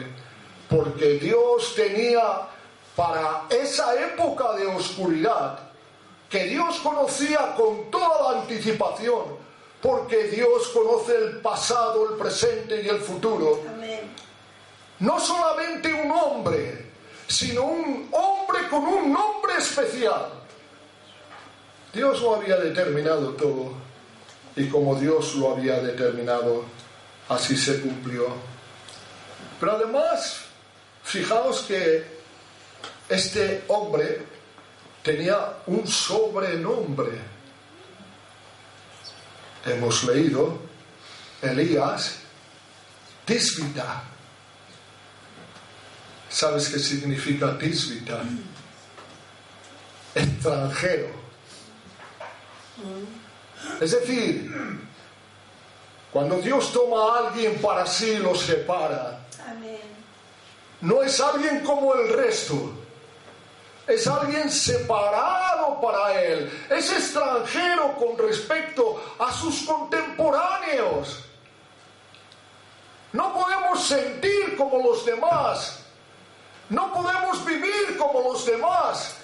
[0.68, 2.48] porque Dios tenía
[2.96, 5.58] para esa época de oscuridad,
[6.28, 9.38] que Dios conocía con toda la anticipación,
[9.80, 13.60] porque Dios conoce el pasado, el presente y el futuro.
[15.00, 16.90] No solamente un hombre,
[17.26, 20.28] sino un hombre con un nombre especial.
[21.92, 23.72] Dios lo había determinado todo
[24.56, 26.64] y como Dios lo había determinado,
[27.28, 28.26] así se cumplió.
[29.58, 30.40] Pero además,
[31.02, 32.04] fijaos que
[33.08, 34.22] este hombre
[35.02, 37.10] tenía un sobrenombre.
[39.64, 40.58] Hemos leído
[41.42, 42.16] Elías
[43.24, 44.09] Tisbita.
[46.30, 48.22] ¿Sabes qué significa Tisbita?
[50.14, 51.08] Extranjero.
[53.80, 54.50] Es decir,
[56.12, 59.18] cuando Dios toma a alguien para sí, lo separa.
[60.80, 62.74] No es alguien como el resto.
[63.86, 66.50] Es alguien separado para él.
[66.70, 71.24] Es extranjero con respecto a sus contemporáneos.
[73.12, 75.79] No podemos sentir como los demás.
[76.70, 79.16] No podemos vivir como los demás.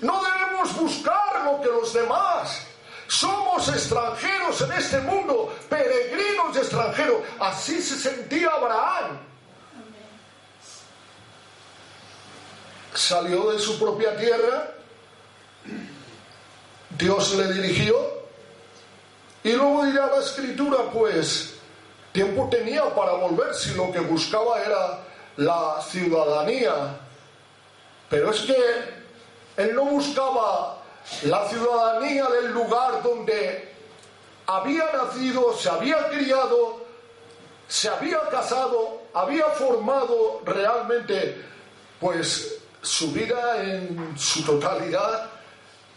[0.00, 2.66] No debemos buscar lo que los demás.
[3.08, 7.22] Somos extranjeros en este mundo, peregrinos extranjeros.
[7.40, 9.18] Así se sentía Abraham.
[12.94, 14.74] Salió de su propia tierra,
[16.90, 17.96] Dios le dirigió
[19.42, 21.54] y luego dirá la escritura, pues,
[22.12, 25.00] tiempo tenía para volver si lo que buscaba era
[25.36, 26.98] la ciudadanía.
[28.08, 28.56] Pero es que
[29.56, 30.78] él no buscaba
[31.24, 33.72] la ciudadanía del lugar donde
[34.46, 36.80] había nacido, se había criado,
[37.68, 41.42] se había casado, había formado realmente
[42.00, 45.30] pues su vida en su totalidad.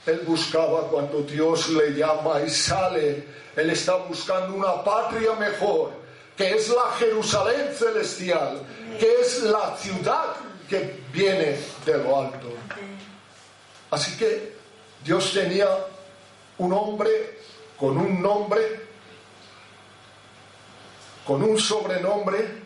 [0.05, 5.91] Él buscaba cuando Dios le llama y sale, él está buscando una patria mejor,
[6.37, 8.61] que es la Jerusalén celestial,
[8.99, 10.35] que es la ciudad
[10.69, 12.53] que viene de lo alto.
[13.91, 14.55] Así que
[15.03, 15.67] Dios tenía
[16.57, 17.39] un hombre
[17.77, 18.81] con un nombre,
[21.25, 22.63] con un sobrenombre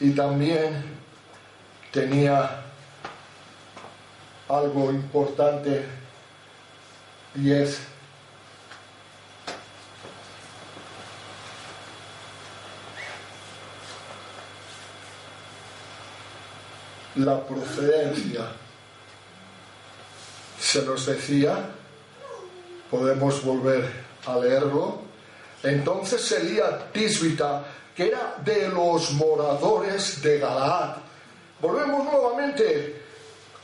[0.00, 0.84] y también
[1.90, 2.62] tenía
[4.48, 5.86] algo importante
[7.34, 7.80] y es
[17.16, 18.48] la procedencia
[20.58, 21.70] se nos decía,
[22.90, 23.90] podemos volver
[24.26, 25.00] a leerlo,
[25.62, 30.96] entonces sería Tisbita, que era de los moradores de Galaad.
[31.60, 33.02] Volvemos nuevamente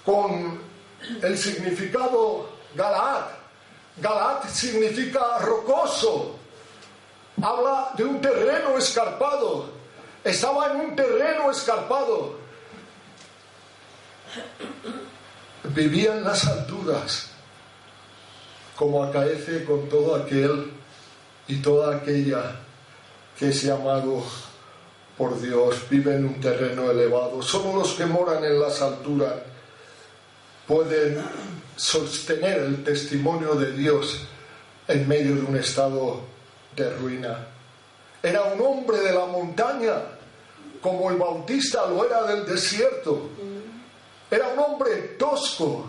[0.05, 0.61] con
[1.23, 3.27] el significado Galaad.
[3.97, 6.37] Galaad significa rocoso,
[7.41, 9.71] habla de un terreno escarpado,
[10.25, 12.38] estaba en un terreno escarpado
[15.75, 17.31] vivía en las alturas,
[18.77, 20.73] como acaece con todo aquel
[21.47, 22.61] y toda aquella
[23.39, 24.23] que es llamado
[25.17, 27.43] por Dios, vive en un terreno elevado.
[27.43, 29.35] Solo los que moran en las alturas
[30.67, 31.25] pueden
[31.77, 34.21] sostener el testimonio de Dios
[34.87, 36.21] en medio de un estado
[36.77, 37.47] de ruina.
[38.23, 39.95] Era un hombre de la montaña,
[40.81, 43.31] como el bautista lo era del desierto.
[44.31, 45.87] Era un hombre tosco.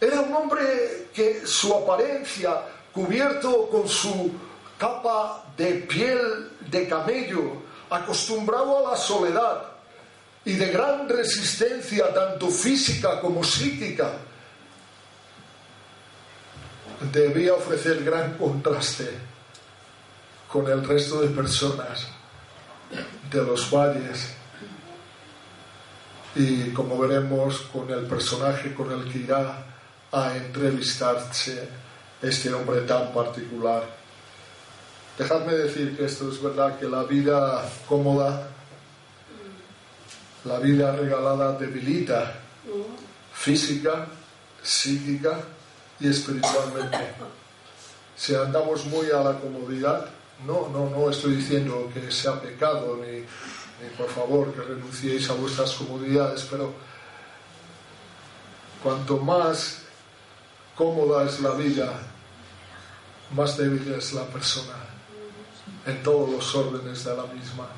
[0.00, 4.32] Era un hombre que su apariencia, cubierto con su
[4.78, 9.62] capa de piel de camello, acostumbrado a la soledad
[10.44, 14.10] y de gran resistencia tanto física como psíquica,
[17.12, 19.08] debía ofrecer gran contraste
[20.48, 22.06] con el resto de personas
[23.30, 24.41] de los valles
[26.34, 29.66] y como veremos con el personaje con el que irá
[30.10, 31.68] a entrevistarse
[32.20, 33.84] este hombre tan particular.
[35.18, 38.48] Dejadme decir que esto es verdad, que la vida cómoda,
[40.44, 42.40] la vida regalada debilita
[43.32, 44.06] física,
[44.62, 45.38] psíquica
[46.00, 46.98] y espiritualmente.
[48.16, 50.06] Si andamos muy a la comodidad,
[50.46, 53.24] no, no, no estoy diciendo que sea pecado ni
[53.96, 56.72] por favor que renunciéis a vuestras comodidades, pero
[58.82, 59.78] cuanto más
[60.76, 61.92] cómoda es la vida,
[63.34, 64.74] más débil es la persona
[65.86, 67.68] en todos los órdenes de la misma.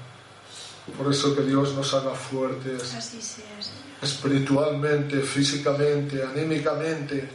[0.98, 2.94] Por eso que Dios nos haga fuertes
[4.02, 7.28] espiritualmente, físicamente, anímicamente.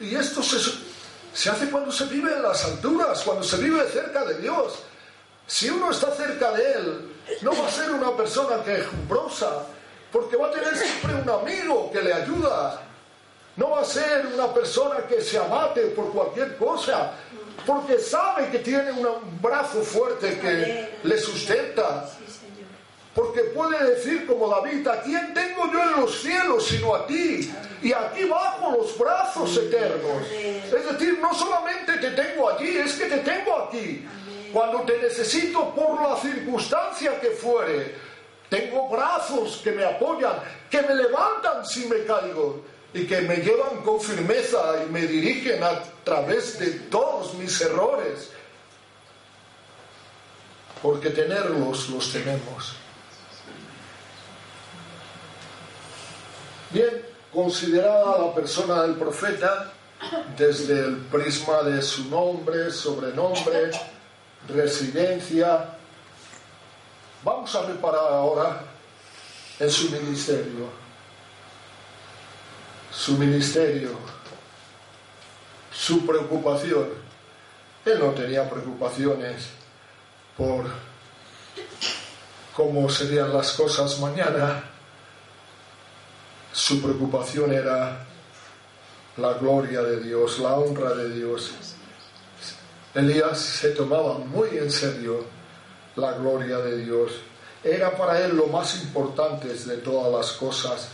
[0.00, 0.58] Y esto se,
[1.32, 4.78] se hace cuando se vive en las alturas, cuando se vive cerca de Dios.
[5.50, 9.66] Si uno está cerca de Él, no va a ser una persona quejumbrosa,
[10.12, 12.80] porque va a tener siempre un amigo que le ayuda.
[13.56, 17.14] No va a ser una persona que se abate por cualquier cosa,
[17.66, 22.08] porque sabe que tiene un brazo fuerte que le sustenta.
[23.12, 27.52] Porque puede decir como David, ¿a quién tengo yo en los cielos sino a ti?
[27.82, 30.30] Y aquí bajo los brazos eternos.
[30.30, 34.06] Es decir, no solamente te tengo allí, es que te tengo aquí.
[34.52, 37.94] Cuando te necesito por la circunstancia que fuere,
[38.48, 40.34] tengo brazos que me apoyan,
[40.68, 45.62] que me levantan si me caigo y que me llevan con firmeza y me dirigen
[45.62, 48.30] a través de todos mis errores.
[50.82, 52.74] Porque tenerlos los tenemos.
[56.70, 59.72] Bien, considerada la persona del profeta
[60.36, 63.70] desde el prisma de su nombre, sobrenombre,
[64.48, 65.76] residencia,
[67.22, 68.64] vamos a reparar ahora
[69.58, 70.80] en su ministerio.
[72.92, 73.90] Su ministerio,
[75.72, 76.88] su preocupación.
[77.84, 79.48] Él no tenía preocupaciones
[80.36, 80.66] por
[82.54, 84.64] cómo serían las cosas mañana
[86.52, 88.06] su preocupación era
[89.16, 91.52] la gloria de Dios, la honra de Dios.
[92.94, 95.24] Elías se tomaba muy en serio
[95.96, 97.12] la gloria de Dios.
[97.62, 100.88] Era para él lo más importante de todas las cosas.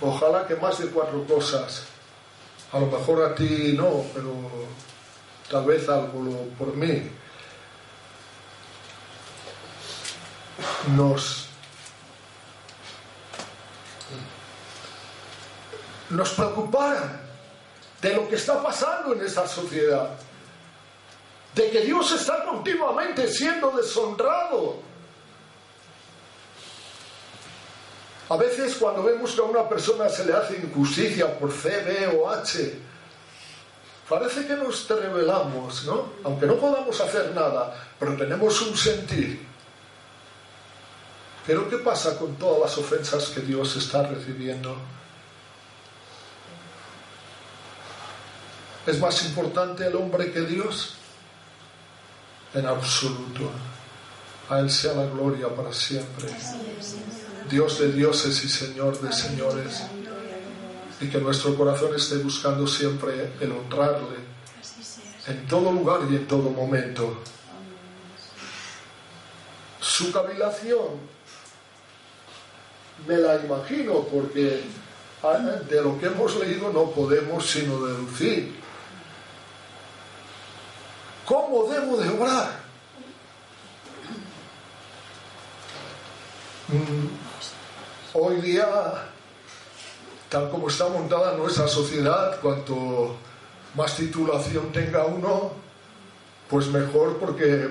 [0.00, 1.84] Ojalá que más de cuatro cosas.
[2.72, 4.32] A lo mejor a ti no, pero
[5.50, 7.10] tal vez algo por mí.
[10.94, 11.46] Nos
[16.10, 17.29] nos preocuparan
[18.00, 20.10] de lo que está pasando en esta sociedad,
[21.54, 24.78] de que Dios está continuamente siendo deshonrado.
[28.28, 32.16] A veces cuando vemos que a una persona se le hace injusticia por C, B
[32.16, 32.78] o H,
[34.08, 36.12] parece que nos revelamos, ¿no?
[36.24, 39.44] Aunque no podamos hacer nada, pero tenemos un sentir.
[41.44, 44.76] Pero ¿qué pasa con todas las ofensas que Dios está recibiendo?
[48.86, 50.94] ¿Es más importante el hombre que Dios?
[52.54, 53.50] En absoluto.
[54.48, 56.28] A Él sea la gloria para siempre.
[57.48, 59.82] Dios de dioses y Señor de señores.
[61.00, 64.16] Y que nuestro corazón esté buscando siempre el honrarle
[65.26, 67.22] en todo lugar y en todo momento.
[69.80, 71.10] Su cavilación
[73.06, 74.62] me la imagino porque
[75.68, 78.59] de lo que hemos leído no podemos sino deducir.
[81.30, 82.58] ¿Cómo debo de obrar?
[86.66, 87.06] Mm,
[88.14, 88.66] Hoy día,
[90.28, 93.14] tal como está montada nuestra sociedad, cuanto
[93.76, 95.52] más titulación tenga uno,
[96.48, 97.68] pues mejor porque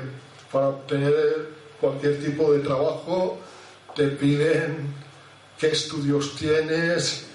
[0.54, 1.50] para obtener
[1.82, 3.40] cualquier tipo de trabajo
[3.94, 4.96] te piden
[5.58, 7.28] qué estudios tienes,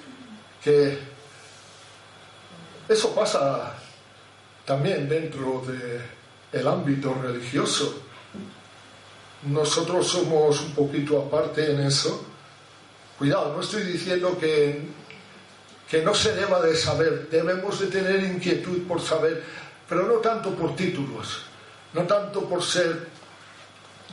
[0.62, 0.98] que
[2.88, 3.74] eso pasa
[4.64, 5.62] también dentro
[6.52, 8.02] del ámbito religioso.
[9.44, 12.24] Nosotros somos un poquito aparte en eso.
[13.18, 14.80] Cuidado, no estoy diciendo que,
[15.88, 19.44] que no se deba de saber, debemos de tener inquietud por saber,
[19.88, 21.42] pero no tanto por títulos,
[21.92, 23.06] no tanto por ser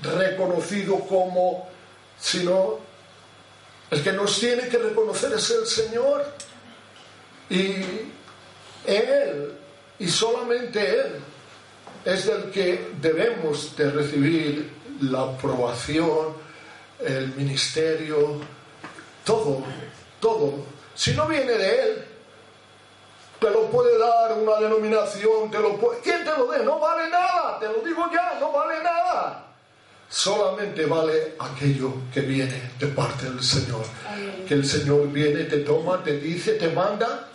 [0.02, 1.70] reconocido como,
[2.20, 2.80] sino
[3.90, 6.26] el que nos tiene que reconocer es el Señor.
[7.50, 7.76] Y
[8.86, 9.54] Él,
[10.02, 11.12] y solamente Él,
[12.04, 16.34] es del que debemos de recibir la aprobación,
[17.00, 18.40] el ministerio,
[19.24, 19.64] todo,
[20.20, 20.66] todo.
[20.96, 22.06] Si no viene de Él,
[23.40, 26.00] te lo puede dar una denominación, te lo puede...
[26.00, 26.66] ¿Quién te lo dé?
[26.66, 29.46] No vale nada, te lo digo ya, no vale nada.
[30.10, 33.86] Solamente vale aquello que viene de parte del Señor.
[34.48, 37.28] Que el Señor viene, te toma, te dice, te manda,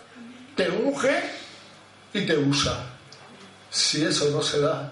[0.53, 1.46] te unge
[2.13, 2.85] y te usa.
[3.69, 4.91] Si eso no se da,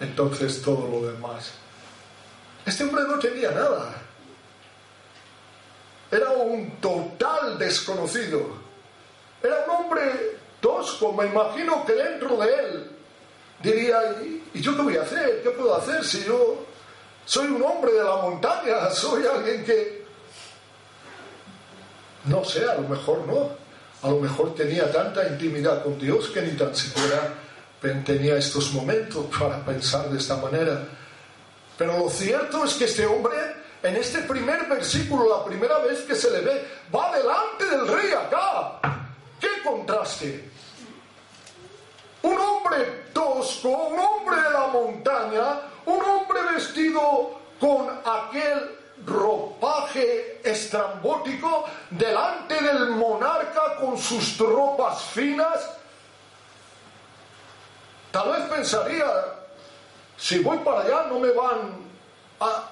[0.00, 1.52] entonces todo lo demás.
[2.64, 3.94] Este hombre no tenía nada.
[6.10, 8.62] Era un total desconocido.
[9.42, 11.12] Era un hombre tosco.
[11.12, 12.90] Me imagino que dentro de él
[13.62, 13.98] diría,
[14.54, 15.42] ¿y yo qué voy a hacer?
[15.42, 16.66] ¿Qué puedo hacer si yo
[17.24, 18.90] soy un hombre de la montaña?
[18.94, 20.02] Soy alguien que...
[22.24, 23.61] No sé, a lo mejor no.
[24.02, 27.34] A lo mejor tenía tanta intimidad con Dios que ni tan siquiera
[28.04, 30.84] tenía estos momentos para pensar de esta manera.
[31.76, 33.36] Pero lo cierto es que este hombre,
[33.82, 38.12] en este primer versículo, la primera vez que se le ve, va delante del rey
[38.12, 38.80] acá.
[39.40, 40.52] ¡Qué contraste!
[42.72, 52.60] hombre tosco, un hombre de la montaña, un hombre vestido con aquel ropaje estrambótico delante
[52.62, 55.70] del monarca con sus tropas finas.
[58.10, 59.06] Tal vez pensaría,
[60.16, 61.72] si voy para allá no me van
[62.40, 62.70] a,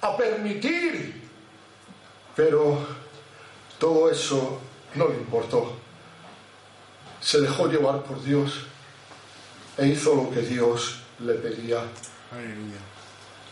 [0.00, 1.28] a permitir.
[2.34, 2.78] Pero
[3.78, 4.60] todo eso
[4.94, 5.72] no le importó.
[7.20, 8.64] Se dejó llevar por Dios
[9.76, 11.82] e hizo lo que Dios le pedía.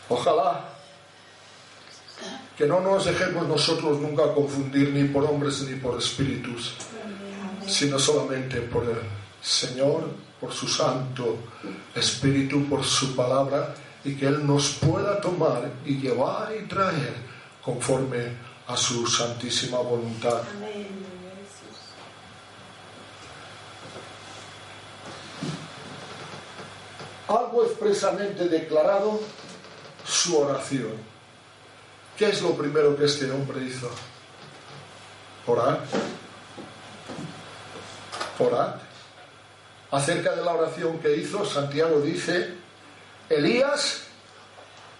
[0.09, 0.76] Ojalá
[2.57, 6.73] que no nos dejemos nosotros nunca confundir ni por hombres ni por espíritus,
[7.67, 8.97] sino solamente por el
[9.41, 10.09] Señor,
[10.39, 11.37] por su Santo
[11.93, 17.13] Espíritu, por su palabra, y que Él nos pueda tomar y llevar y traer
[17.61, 18.37] conforme
[18.67, 20.41] a su santísima voluntad.
[27.27, 29.19] Algo expresamente declarado
[30.05, 31.16] su oración.
[32.17, 33.91] ¿Qué es lo primero que este hombre hizo?
[35.45, 35.81] Orar.
[38.39, 38.79] Orar.
[39.91, 42.55] Acerca de la oración que hizo, Santiago dice,
[43.29, 44.01] Elías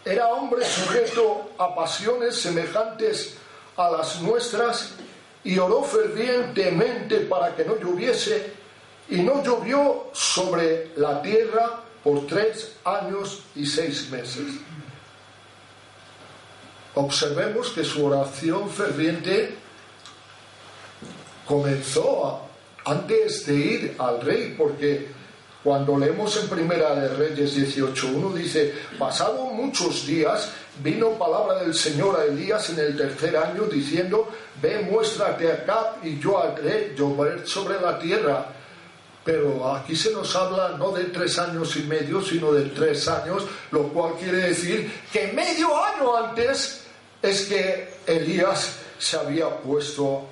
[0.05, 3.35] era hombre sujeto a pasiones semejantes
[3.75, 4.93] a las nuestras
[5.43, 8.53] y oró fervientemente para que no lloviese
[9.09, 14.45] y no llovió sobre la tierra por tres años y seis meses.
[16.97, 19.55] Observemos que su oración ferviente
[21.45, 22.41] comenzó
[22.85, 25.07] antes de ir al rey, porque
[25.63, 30.49] cuando leemos en Primera de Reyes 18.1 dice, pasado muchos días,
[30.83, 34.29] vino palabra del Señor a Elías en el tercer año diciendo,
[34.59, 38.47] ve, muéstrate acá y yo haré llover sobre la tierra.
[39.23, 43.43] Pero aquí se nos habla no de tres años y medio, sino de tres años,
[43.69, 46.86] lo cual quiere decir que medio año antes
[47.21, 50.23] es que Elías se había puesto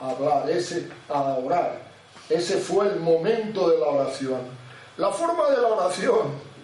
[0.00, 1.80] a hablar, ese, a orar.
[2.28, 4.40] Ese fue el momento de la oración.
[4.96, 6.54] La forma de la oración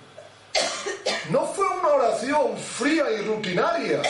[1.31, 4.03] no fue una oración fría y rutinaria.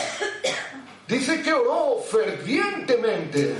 [1.07, 3.55] Dice que oró fervientemente.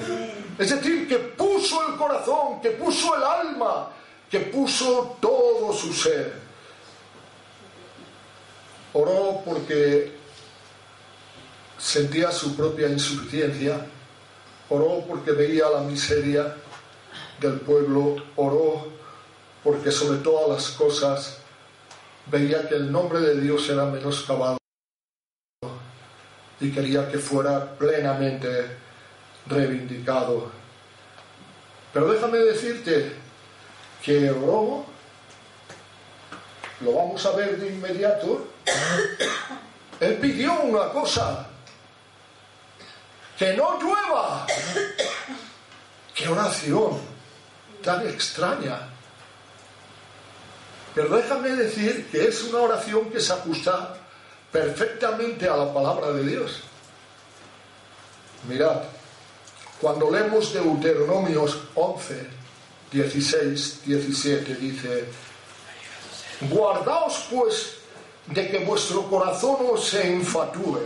[0.57, 3.89] Es decir, que puso el corazón, que puso el alma,
[4.29, 6.33] que puso todo su ser.
[8.93, 10.20] Oró porque
[11.81, 13.85] sentía su propia insuficiencia,
[14.69, 16.55] oró porque veía la miseria
[17.39, 18.87] del pueblo, oró
[19.63, 21.37] porque sobre todas las cosas
[22.27, 24.57] veía que el nombre de Dios era menoscabado
[26.59, 28.77] y quería que fuera plenamente
[29.47, 30.51] reivindicado.
[31.91, 33.13] Pero déjame decirte
[34.03, 34.85] que oró,
[36.81, 38.47] lo vamos a ver de inmediato,
[39.99, 41.50] él pidió una cosa,
[43.41, 44.45] que no llueva.
[46.13, 46.99] Qué oración
[47.83, 48.87] tan extraña.
[50.93, 53.95] Pero déjame decir que es una oración que se ajusta
[54.51, 56.61] perfectamente a la palabra de Dios.
[58.47, 58.83] Mirad,
[59.79, 62.27] cuando leemos Deuteronomios 11,
[62.91, 65.05] 16, 17, dice,
[66.41, 67.77] guardaos pues
[68.27, 70.77] de que vuestro corazón os se enfatúe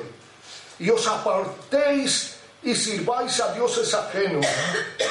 [0.80, 2.34] y os apartéis
[2.66, 4.45] y sirváis a dioses ajenos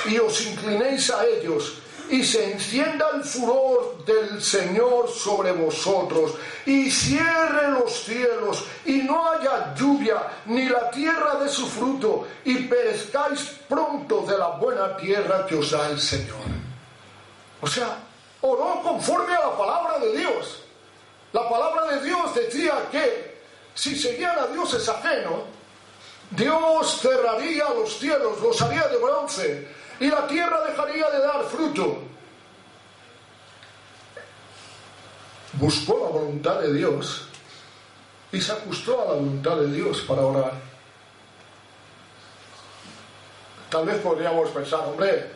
[0.06, 1.74] y os inclinéis a ellos
[2.10, 6.34] y se encienda el furor del Señor sobre vosotros
[6.66, 12.64] y cierre los cielos y no haya lluvia ni la tierra de su fruto y
[12.64, 16.42] perezcáis pronto de la buena tierra que os da el Señor.
[17.62, 17.96] O sea,
[18.42, 20.60] oró conforme a la palabra de Dios.
[21.32, 23.42] La palabra de Dios decía que
[23.74, 25.40] si seguían a dioses ajenos,
[26.30, 29.68] Dios cerraría los cielos, los haría de bronce,
[30.00, 31.98] y la tierra dejaría de dar fruto.
[35.54, 37.28] Buscó la voluntad de Dios
[38.32, 40.52] y se ajustó a la voluntad de Dios para orar.
[43.70, 45.30] Tal vez podríamos pensar, hombre,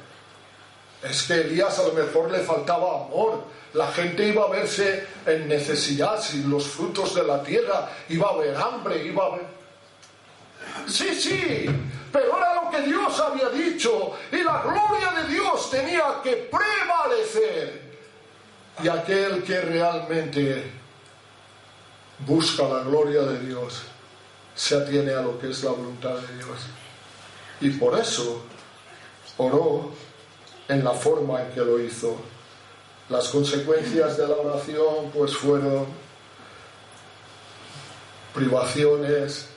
[1.02, 3.44] es que Elías a lo mejor le faltaba amor.
[3.74, 8.32] La gente iba a verse en necesidad sin los frutos de la tierra, iba a
[8.32, 9.57] haber hambre, iba a haber
[10.86, 11.66] Sí, sí,
[12.12, 17.88] pero era lo que Dios había dicho y la gloria de Dios tenía que prevalecer.
[18.82, 20.70] Y aquel que realmente
[22.20, 23.82] busca la gloria de Dios
[24.54, 26.58] se atiene a lo que es la voluntad de Dios.
[27.60, 28.42] Y por eso
[29.36, 29.92] oró
[30.68, 32.16] en la forma en que lo hizo.
[33.08, 35.86] Las consecuencias de la oración pues fueron
[38.34, 39.48] privaciones,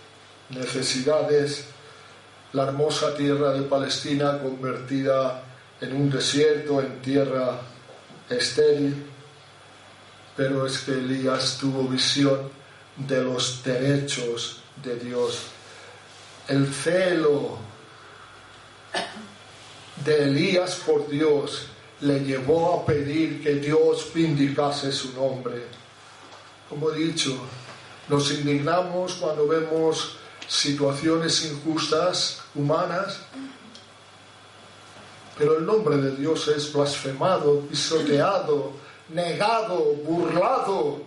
[0.51, 1.65] necesidades,
[2.53, 5.43] la hermosa tierra de Palestina convertida
[5.79, 7.59] en un desierto, en tierra
[8.29, 9.05] estéril,
[10.35, 12.49] pero es que Elías tuvo visión
[12.95, 15.43] de los derechos de Dios.
[16.47, 17.57] El celo
[20.03, 21.67] de Elías por Dios
[22.01, 25.65] le llevó a pedir que Dios vindicase su nombre.
[26.67, 27.37] Como he dicho,
[28.07, 30.17] nos indignamos cuando vemos
[30.51, 33.19] situaciones injustas, humanas,
[35.37, 38.73] pero el nombre de Dios es blasfemado, pisoteado,
[39.09, 41.03] negado, burlado.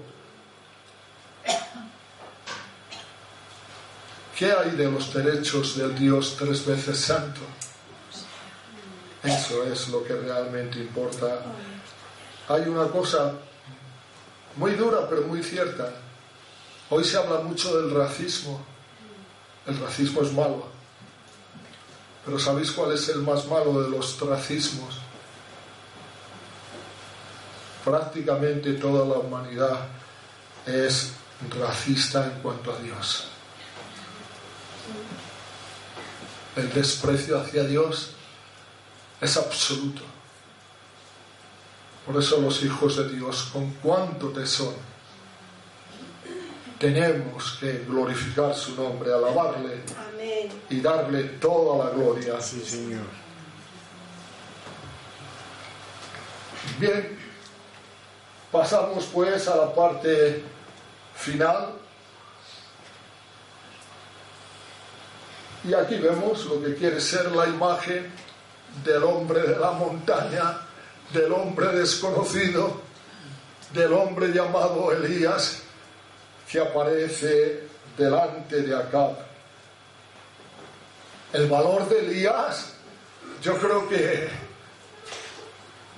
[4.35, 7.43] ¿Qué hay de los derechos del Dios tres veces santo?
[9.23, 11.43] Eso es lo que realmente importa.
[12.49, 13.35] Hay una cosa
[14.57, 15.93] muy dura pero muy cierta.
[16.89, 18.74] Hoy se habla mucho del racismo.
[19.67, 20.67] El racismo es malo.
[22.25, 24.99] Pero ¿sabéis cuál es el más malo de los racismos?
[27.85, 29.87] Prácticamente toda la humanidad
[30.67, 31.13] es
[31.61, 33.29] racista en cuanto a Dios.
[36.57, 38.11] El desprecio hacia Dios
[39.21, 40.03] es absoluto.
[42.07, 44.77] Por eso los hijos de Dios, con cuánto tesoro,
[46.85, 49.81] tenemos que glorificar su nombre, alabarle
[50.69, 52.39] y darle toda la gloria.
[52.43, 53.07] Sí, Señor.
[56.79, 57.19] Bien,
[58.53, 60.43] pasamos pues a la parte
[61.15, 61.73] final.
[65.67, 68.13] Y aquí vemos lo que quiere ser la imagen
[68.85, 70.59] del hombre de la montaña,
[71.15, 72.83] del hombre desconocido,
[73.73, 75.64] del hombre llamado Elías,
[76.55, 77.65] que aparece
[77.99, 79.17] delante de Acab.
[81.33, 82.75] El valor de Elías,
[83.43, 84.29] yo creo que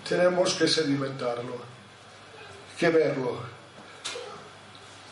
[0.09, 1.57] tenemos que sedimentarlo,
[2.78, 3.36] que verlo.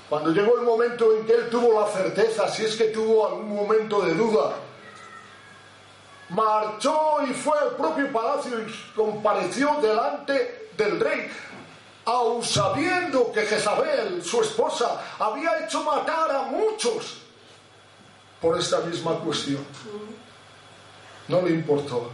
[0.08, 3.54] Cuando llegó el momento en que él tuvo la certeza, si es que tuvo algún
[3.54, 4.54] momento de duda,
[6.30, 11.30] marchó y fue al propio palacio y compareció delante del rey,
[12.04, 17.18] aun sabiendo que Jezabel, su esposa, había hecho matar a muchos
[18.40, 19.64] por esta misma cuestión.
[21.28, 22.10] No le importó.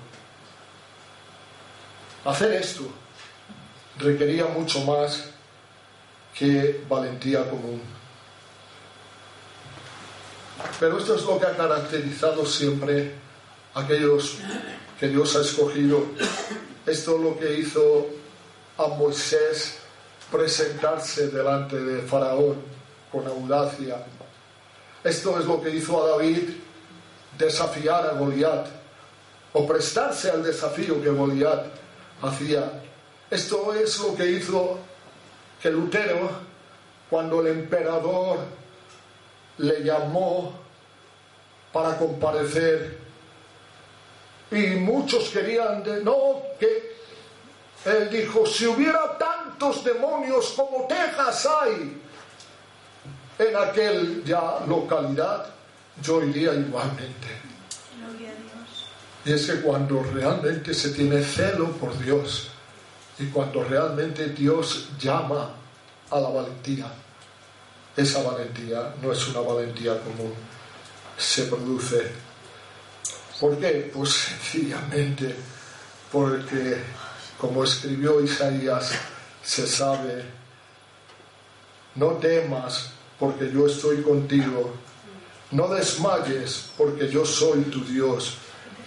[2.25, 2.85] Hacer esto
[3.99, 5.25] requería mucho más
[6.35, 7.83] que valentía común.
[10.79, 13.15] Pero esto es lo que ha caracterizado siempre
[13.75, 14.37] aquellos
[15.01, 16.05] que Dios ha escogido.
[16.87, 18.07] Esto es lo que hizo
[18.79, 19.80] a Moisés
[20.31, 22.57] presentarse delante de Faraón
[23.11, 23.97] con audacia.
[25.03, 26.51] Esto es lo que hizo a David
[27.39, 28.67] desafiar a Goliat
[29.53, 31.67] o prestarse al desafío que Goliat
[32.23, 32.83] hacía.
[33.31, 34.79] Esto es lo que hizo
[35.61, 36.31] que Lutero,
[37.09, 38.39] cuando el emperador
[39.59, 40.55] le llamó
[41.73, 42.99] para comparecer
[44.51, 46.90] y muchos querían de no que
[47.85, 52.03] él dijo si hubiera tantos demonios como Texas hay
[53.39, 55.47] en aquella localidad
[56.03, 57.29] yo iría igualmente.
[59.25, 62.49] Y es que cuando realmente se tiene celo por Dios
[63.19, 65.51] y cuando realmente Dios llama
[66.11, 66.91] a la valentía
[67.97, 70.33] esa valentía no es una valentía común
[71.17, 72.11] se produce.
[73.39, 73.91] ¿Por qué?
[73.93, 75.35] Pues sencillamente
[76.11, 76.79] porque,
[77.41, 78.93] como escribió Isaías,
[79.43, 80.25] se sabe,
[81.95, 84.75] no temas porque yo estoy contigo,
[85.53, 88.35] no desmayes porque yo soy tu Dios,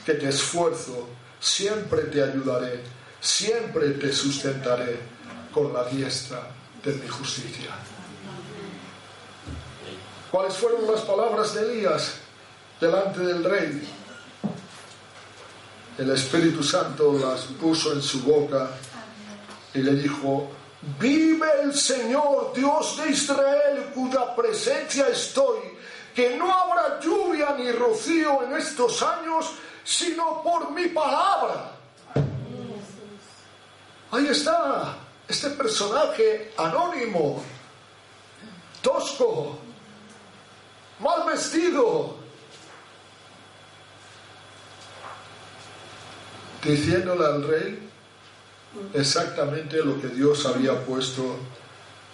[0.06, 2.82] que te esfuerzo, siempre te ayudaré,
[3.20, 5.00] siempre te sustentaré
[5.52, 6.48] con la diestra
[6.84, 7.72] de mi justicia.
[10.32, 12.14] ¿Cuáles fueron las palabras de Elías
[12.80, 13.88] delante del rey?
[15.98, 18.72] El Espíritu Santo las puso en su boca
[19.74, 20.50] y le dijo,
[21.00, 25.60] vive el Señor Dios de Israel, cuya presencia estoy,
[26.16, 29.52] que no habrá lluvia ni rocío en estos años,
[29.84, 31.72] sino por mi palabra.
[34.12, 34.96] Ahí está
[35.28, 37.44] este personaje anónimo,
[38.82, 39.58] tosco,
[41.00, 42.23] mal vestido,
[46.64, 47.90] diciéndole al rey
[48.94, 51.38] exactamente lo que Dios había puesto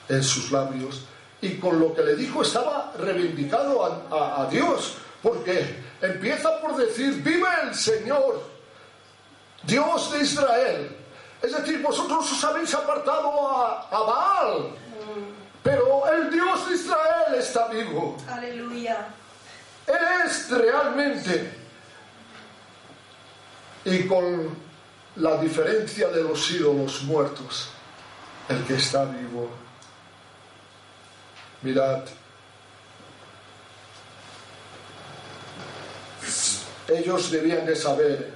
[0.08, 1.06] en sus labios
[1.42, 7.48] y con lo que le dijo estaba reivindicado a, Dios, porque empieza por decir, vive
[7.64, 8.44] el Señor,
[9.64, 10.96] Dios de Israel.
[11.42, 14.72] Es decir, vosotros os habéis apartado a, a Baal,
[15.64, 18.18] pero el Dios de Israel está vivo.
[18.28, 19.08] Aleluya.
[19.88, 21.59] Él es realmente.
[23.86, 24.50] Y con
[25.16, 27.70] la diferencia de los ídolos muertos,
[28.48, 29.50] el que está vivo.
[31.62, 32.04] Mirad,
[36.88, 38.34] ellos debían de saber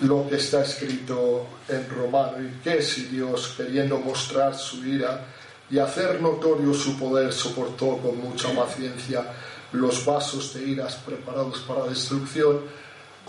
[0.00, 5.26] lo que está escrito en Romano y que si Dios, queriendo mostrar su ira
[5.70, 9.24] y hacer notorio su poder, soportó con mucha paciencia
[9.72, 12.60] los vasos de iras preparados para destrucción,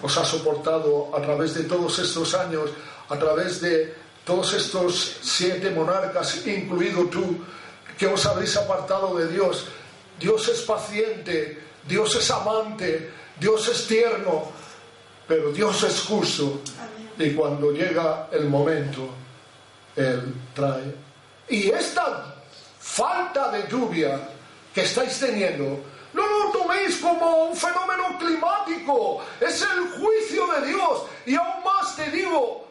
[0.02, 2.70] os ha soportado a través de todos estos años,
[3.10, 7.40] a través de todos estos siete monarcas, incluido tú,
[7.98, 9.66] que os habéis apartado de Dios.
[10.20, 14.52] Dios es paciente, Dios es amante, Dios es tierno,
[15.28, 16.62] pero Dios es justo.
[17.18, 19.10] Y cuando llega el momento,
[19.96, 20.96] Él trae.
[21.50, 22.36] Y esta
[22.80, 24.20] falta de lluvia
[24.74, 25.82] que estáis teniendo,
[26.14, 31.04] no lo toméis como un fenómeno climático, es el juicio de Dios.
[31.26, 32.68] Y aún más te digo,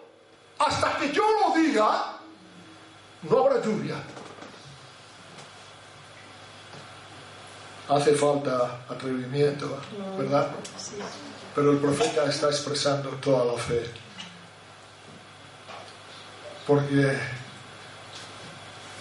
[0.59, 2.19] hasta que yo lo diga,
[3.23, 3.97] no habrá lluvia.
[7.89, 9.79] Hace falta atrevimiento,
[10.19, 10.51] ¿verdad?
[11.55, 13.91] Pero el profeta está expresando toda la fe.
[16.67, 17.19] Porque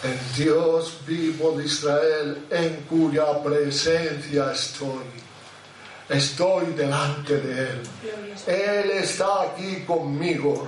[0.03, 5.05] el Dios vivo de Israel, en cuya presencia estoy,
[6.09, 7.81] estoy delante de Él.
[8.45, 10.67] Él está aquí conmigo.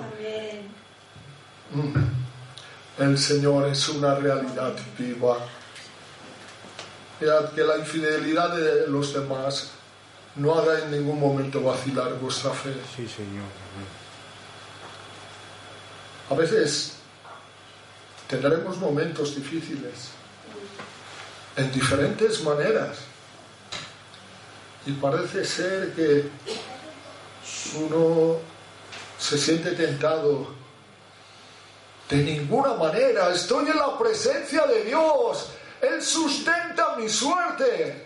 [1.72, 3.04] Mm.
[3.04, 5.38] El Señor es una realidad viva.
[7.22, 9.72] Mirad que la infidelidad de los demás
[10.36, 12.74] no haga en ningún momento vacilar vuestra fe.
[12.96, 13.46] Sí, Señor.
[16.30, 16.99] A veces
[18.30, 20.12] tendremos momentos difíciles
[21.58, 23.00] en diferentes maneras.
[24.86, 26.30] Y parece ser que
[27.76, 28.38] uno
[29.18, 30.54] se siente tentado
[32.08, 35.50] de ninguna manera, estoy en la presencia de Dios.
[35.82, 38.06] Él sustenta mi suerte.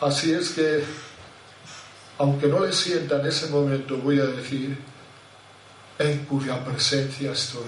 [0.00, 0.84] Así es que,
[2.18, 4.78] aunque no le sienta en ese momento, voy a decir,
[5.98, 7.62] en cuya presencia estoy.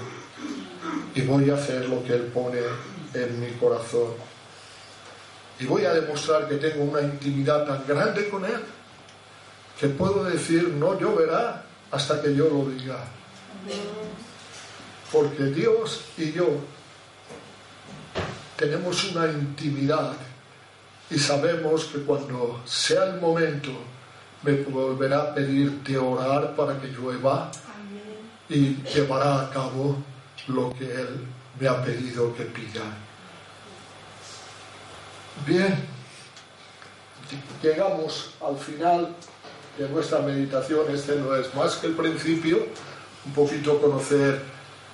[1.15, 2.61] Y voy a hacer lo que Él pone
[3.15, 4.13] en mi corazón.
[5.59, 8.63] Y voy a demostrar que tengo una intimidad tan grande con Él
[9.79, 12.99] que puedo decir, no lloverá hasta que yo lo diga.
[15.13, 16.47] Porque Dios y yo
[18.57, 20.15] tenemos una intimidad
[21.11, 23.71] y sabemos que cuando sea el momento
[24.43, 27.51] me volverá a pedir de orar para que llueva
[28.49, 29.97] y llevará a cabo
[30.47, 31.27] lo que Él
[31.59, 32.83] me ha pedido que pida.
[35.47, 35.77] Bien,
[37.63, 39.15] llegamos al final
[39.77, 40.87] de nuestra meditación.
[40.93, 42.67] Este no es más que el principio
[43.27, 44.43] un poquito conocer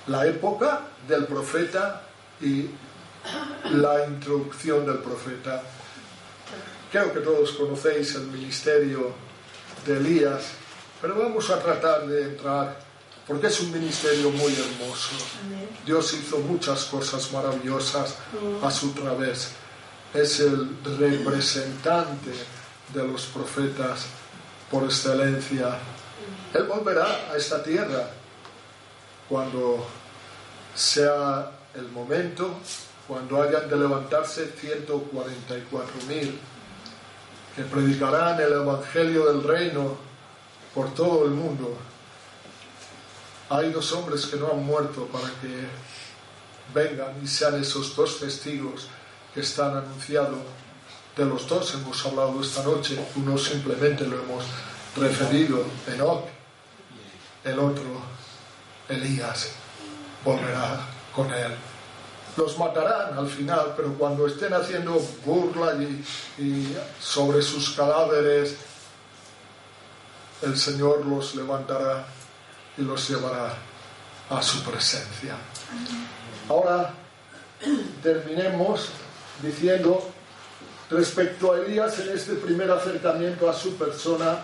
[0.07, 2.01] la época del profeta
[2.41, 2.69] y
[3.71, 5.63] la introducción del profeta.
[6.91, 9.13] Creo que todos conocéis el ministerio
[9.85, 10.51] de Elías,
[11.01, 12.77] pero vamos a tratar de entrar,
[13.27, 15.15] porque es un ministerio muy hermoso.
[15.85, 18.15] Dios hizo muchas cosas maravillosas
[18.61, 19.51] a su través.
[20.13, 22.31] Es el representante
[22.93, 24.05] de los profetas
[24.69, 25.79] por excelencia
[26.55, 28.09] él volverá a esta tierra
[29.27, 29.85] cuando
[30.73, 32.55] sea el momento,
[33.07, 36.31] cuando hayan de levantarse 144.000
[37.55, 39.97] que predicarán el Evangelio del Reino
[40.73, 41.77] por todo el mundo.
[43.49, 45.67] Hay dos hombres que no han muerto para que
[46.73, 48.87] vengan y sean esos dos testigos
[49.33, 50.39] que están anunciados.
[51.15, 54.43] De los dos hemos hablado esta noche, uno simplemente lo hemos
[54.97, 56.25] referido, Enoch,
[57.43, 58.01] el otro,
[58.89, 59.51] Elías,
[60.23, 60.79] volverá
[61.13, 61.55] con él.
[62.35, 65.75] Los matarán al final, pero cuando estén haciendo burla
[66.37, 68.57] y, sobre sus cadáveres,
[70.41, 72.05] el Señor los levantará
[72.77, 73.53] y los llevará
[74.29, 75.35] a su presencia.
[76.49, 76.93] Ahora
[78.03, 78.89] terminemos
[79.41, 80.11] diciendo
[80.89, 84.39] respecto a Elías en este primer acercamiento a su persona,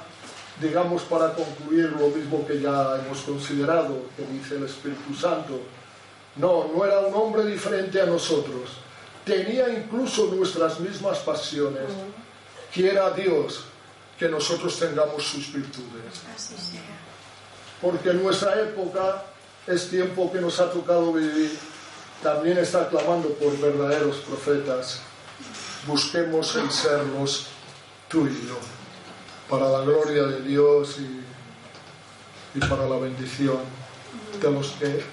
[0.59, 5.59] digamos para concluir lo mismo que ya hemos considerado, que dice el Espíritu Santo.
[6.35, 8.71] No, no era un hombre diferente a nosotros.
[9.25, 11.83] Tenía incluso nuestras mismas pasiones.
[12.73, 13.65] Quiera Dios
[14.17, 16.21] que nosotros tengamos sus virtudes.
[17.81, 19.23] Porque nuestra época
[19.67, 21.57] es tiempo que nos ha tocado vivir.
[22.21, 25.01] También está clamando por verdaderos profetas.
[25.87, 27.47] Busquemos en serlos
[28.07, 28.57] tú y yo,
[29.49, 33.59] para la gloria de Dios y, para la bendición
[34.41, 35.05] de los que ser.